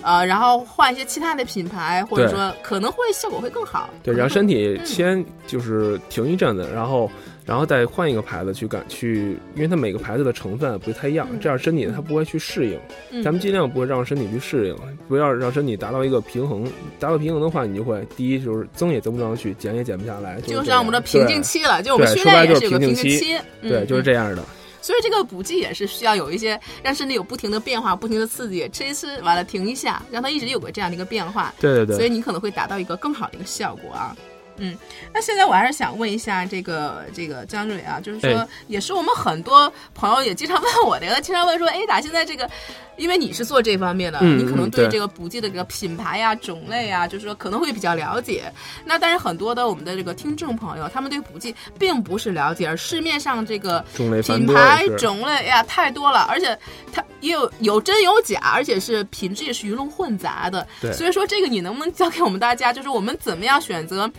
[0.01, 3.89] 呃，然后换一些其他的品牌，或者说可能会效果会更好。
[4.01, 7.11] 对，让身体先就是停一阵子，然后。
[7.49, 12.79] 然后再换一个牌子去感去，因为它每个牌子的成分不太一样，这样身体它不会去适应。
[13.23, 14.75] 咱们尽量不会让身体去适应，
[15.07, 16.63] 不要让身体达到一个平衡。
[16.99, 21.81] 达到平衡的话，你就会第一就是增也增不上去，减也减不下来，就是我们的瓶颈期了。
[21.81, 24.43] 就我们训练也是有个瓶颈期，对，就是这样的。
[24.79, 31.51] 所以这个补剂也是需要有一些让身体有不停的变化、不停的刺激，吃一吃完了停一下，让它一直有个这样的一个变化。
[31.59, 31.95] 对对对。
[31.97, 34.15] 所以你可能会达到一个更好的一个效果啊。
[34.59, 34.77] 嗯，
[35.13, 42.49] 那现在我还是想问一下这个这个张瑞啊，就是说，也是我们很多朋友也经常 问我的，经常问说，哎，打现在这个，
[42.97, 48.51] 因为你是做这方面的，你可能对这个补剂的这个品牌呀、种类啊，就是说可能会比较了解。
[48.85, 56.57] 那但是很多的我们的这个听众朋友，他们对补剂并不是了解，而市面上这个品牌种类呀太多了，而且
[56.91, 60.67] 它也有有真有假，而且是品质也是鱼龙混杂的。
[60.81, 64.09] 对，所以说这个你能不能教给我们大家，就是我们怎么样选择？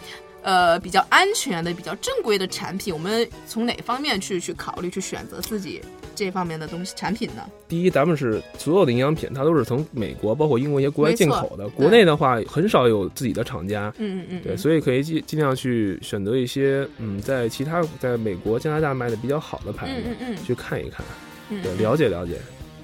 [0.42, 5.80] 呃，比较安全的、比较正规的产品，我们从哪方面去去考虑、去选择自己
[6.14, 7.42] 这方面的东西产品呢？
[7.68, 11.68] 第一，咱们是所有的营养品，它都是从美国，包括英国一些国外进口的。
[11.70, 13.92] 国内的话，很少有自己的厂家。
[13.98, 14.42] 嗯嗯嗯。
[14.42, 21.04] 对，所以可以尽尽量去选择一些嗯，在其他在美国、加拿大卖的比较好的牌子，嗯嗯嗯，去看一看，
[21.62, 22.36] 对，了解了解。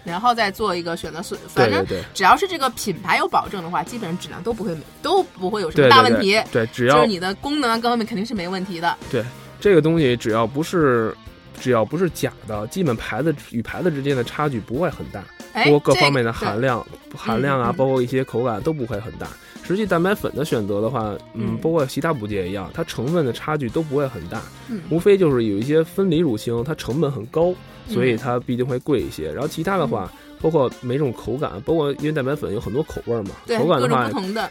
[0.07, 1.23] 然后再做一个选择。
[1.23, 1.85] 是，反正
[2.15, 6.41] 只要是这个品牌有保证的话，基本上质量都不会都不会有什么大问题。
[6.53, 8.97] 对，只要就是你的功能啊各方面肯定是没问题的。
[9.11, 9.25] 对，
[9.61, 11.15] 这个东西只要不是
[11.61, 15.23] 只要不是假的，基本牌子与牌子之间的差距不会很大，
[15.65, 19.27] 包括各方面的含量含量啊，包括一些口感都不会很大。
[19.67, 27.53] 实际蛋白粉的选择的话，嗯，包括其他补剂也一样，它成分的差距都不会很大，嗯，无非就是有一些分离乳清，它成本很高，
[27.89, 29.33] 所以它必定会贵一些。
[29.33, 30.09] 然后其他的话，
[30.41, 34.09] 包括每种口感，包括因为蛋白粉有很多口味嘛，口感的话，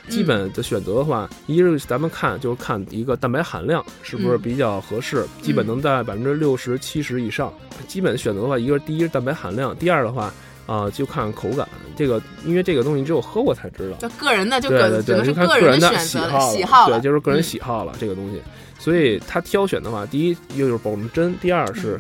[0.10, 7.54] 基本的选择的话，一是咱们看就是看一个蛋白含量是不是比较合适，基本能在百分之六十七十以上。
[7.88, 10.34] 基本选择的话，一个第一是蛋白含量，第二的话。
[10.66, 13.98] 啊，就看口感，这个因为这个东西只有喝过才知道。
[13.98, 18.42] 就个人的，就对对对，就看个人的喜好，喜好对，就是个人喜好了这个东西。
[18.80, 22.00] 所以他挑选的话，第一又是保证真，第二是，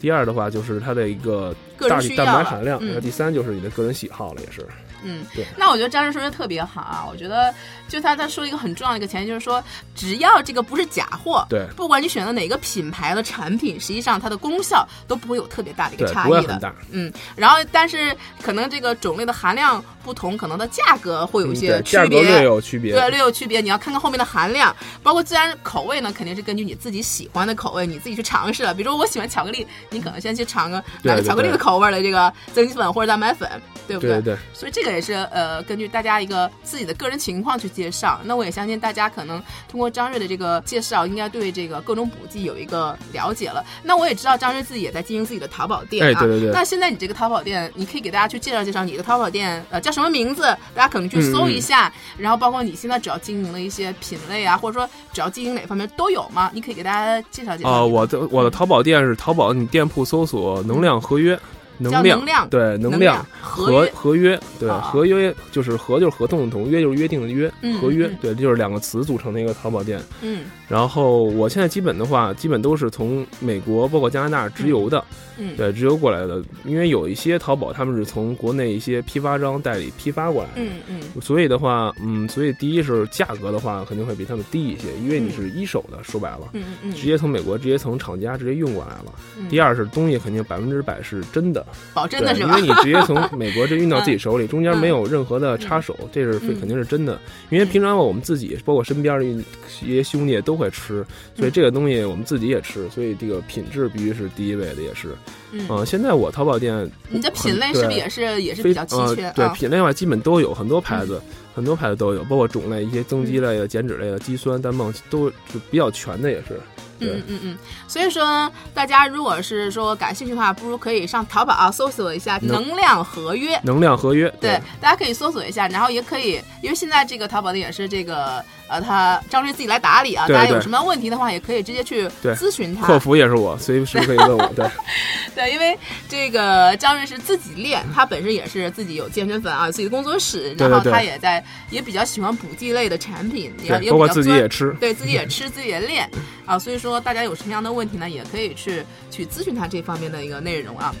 [0.00, 4.66] 第二的话就是它的一个大蛋白含量，然后第三就是你的个人喜好了，也是。
[5.02, 5.44] 嗯，对。
[5.56, 7.52] 那我觉得张师说的特别好啊，我觉得
[7.88, 9.62] 就他他说一个很重要的一个前提，就是说
[9.94, 16.74] 只要这个不是假货，对，不管你选择哪个品牌的产品，实际上它的功效都不会有特别大的一个差异的。
[16.90, 23.60] 嗯，然后但是可能这个种类的含量不同，可能的价格会有一些区别，略有区别，对，略有区别。
[23.60, 28.74] 你要看看后面的含量，包括自然口味呢，肯定是根据你自己喜欢的口味，你自己去尝试了。
[28.74, 33.48] 比如说我喜欢巧克力，你可能先去尝个买个巧克力的口味的这个增肌粉或者蛋白粉，
[33.86, 34.12] 对不对？
[34.20, 34.36] 对对。
[34.52, 35.56] 所以这个也是呃。
[35.66, 43.64] 根据大家一个自己的个人情况去介绍，那我也相信大家可能通过张瑞的这个介绍，应该对这个各种补剂有一个了解了。
[43.82, 46.20] 那我也知道张瑞自己也在经营自己的淘宝店啊。
[46.20, 46.52] 对对对。
[46.52, 50.42] 那现在你这个淘宝店，你可以给大家去介绍介绍你的淘宝店，呃，叫什么名字？
[50.72, 51.92] 大家可能去搜一下。
[52.16, 56.48] 然后包括你现在主要经营的一些品类啊，或者说主要经营哪方面都有吗？
[56.54, 57.70] 你可以给大家介绍介绍。
[57.70, 61.36] 啊，我的我的淘宝店是淘宝你店铺搜索“能量合约”。
[61.78, 67.50] 能量对能量合合约对合约就是合就是合同的同约就是约定的约
[67.80, 75.04] 合约对就是两个词组成的一个淘宝店嗯然后我现在基本的话基本都是从美国包括加拿大直邮的
[75.38, 75.56] 嗯。
[75.56, 76.42] 对直邮过来的。
[76.64, 81.00] 因为有一些淘宝他们是从国内一些批发商代理批发过来嗯嗯。
[81.22, 86.92] 所以的话嗯所以第一是价格的话肯定会比他们低一些因为你是一手的说白了嗯嗯。
[86.92, 89.12] 直接从美国直接从厂家直接运过来了。
[89.48, 91.64] 第二是东西肯定百分之百是真的。
[91.94, 92.58] 保真的是吧？
[92.58, 97.20] 因为你直接从美国这运到自己手里， 中间没有任何的插手，这是肯定是真的。
[97.50, 101.04] 因为平常我们自己，包括身边的一些兄弟都会吃，
[101.36, 105.14] 所以这个东西我们自己也吃，所以这个品质必须是第一位的，也是。
[105.52, 109.32] 嗯，现在我淘宝店，你的品类是不是也是也是比较齐全？
[109.34, 111.20] 对，品类的话基本都有很多牌子，
[111.54, 116.60] 很多牌子都有，包括种类一些增肌类的、减脂类的、肌酸、单泵都是比较全的，也是。
[116.98, 123.54] 嗯嗯嗯，所以说大家如果是说感兴趣的话，不如可以上淘宝啊搜索一下“能量合约”。
[123.62, 132.86] 能量合约，对，大家可以搜索一下，然后也可以，因为现在这个淘宝的也是这个呃，他张瑞自己来打理啊，大家有什么问题的话，也可以直接去咨询他。
[132.86, 134.52] 客服也是我，随时可以问我。
[134.54, 134.64] 对，
[135.34, 135.76] 对，因为
[136.08, 146.08] 这个张瑞是自己练，他本身也是自己有健身房啊，自己的工作室，然后他也在也比较喜欢补剂类的产品，也也包括自己也吃，对自己也 吃，自己也练
[146.46, 146.76] 啊，所以。
[146.76, 148.08] 说大家有什么样的问题呢？
[148.08, 150.94] 也可以去去咨询他这方面的一个内容啊。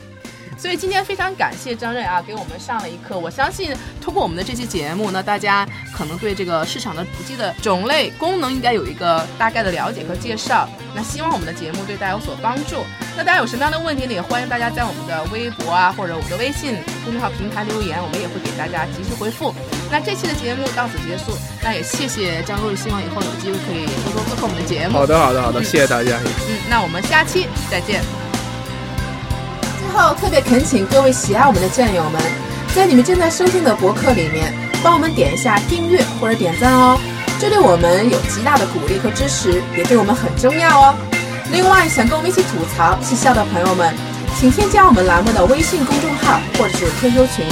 [0.56, 3.18] 所以今天非常感谢张瑞啊，给我们上了一课。
[3.18, 10.68] 我相信通过我们的这期节目，呢大家可能对这个市场的补剂的种类、功能应该有一个大概的了解和介绍。
[10.94, 12.84] 那希望我们的节目对大家有所帮助。
[13.16, 14.12] 那大家有什么样的问题呢？
[14.12, 19.54] 也欢迎大家在我们的微博啊，或者我们的微信公众号平台留言，我们也会给大家及时回复。
[19.90, 21.36] 那这期的节目到此结束。
[21.62, 24.94] 那也谢谢张瑞，希望以后有机会可以多多做客我们的节目。
[24.98, 26.18] 好的，好的，好的，谢谢大家。
[26.48, 28.25] 嗯，那我们下期再见。
[29.96, 32.20] 后特别恳请各位喜爱我们的战友们，
[32.74, 37.00] 在你们正在收听的博客里面，帮我们点一下订阅或者点赞哦，
[37.40, 40.94] 这对我们有极大的鼓励和支持，也对我们很重要哦。
[41.50, 43.94] 另外，想跟我们一起吐槽、一起笑的朋友们，
[44.38, 47.46] 请添加我们栏目的微信公众号或者是 QQ 群，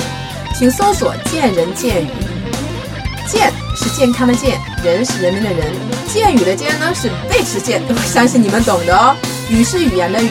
[0.54, 2.10] 请搜索“见人见语”，
[3.26, 5.72] 健是健康的健，人是人民的人，
[6.12, 9.16] 见语的见呢是背驰见，我相信你们懂的哦。
[9.48, 10.30] 语是语言的语。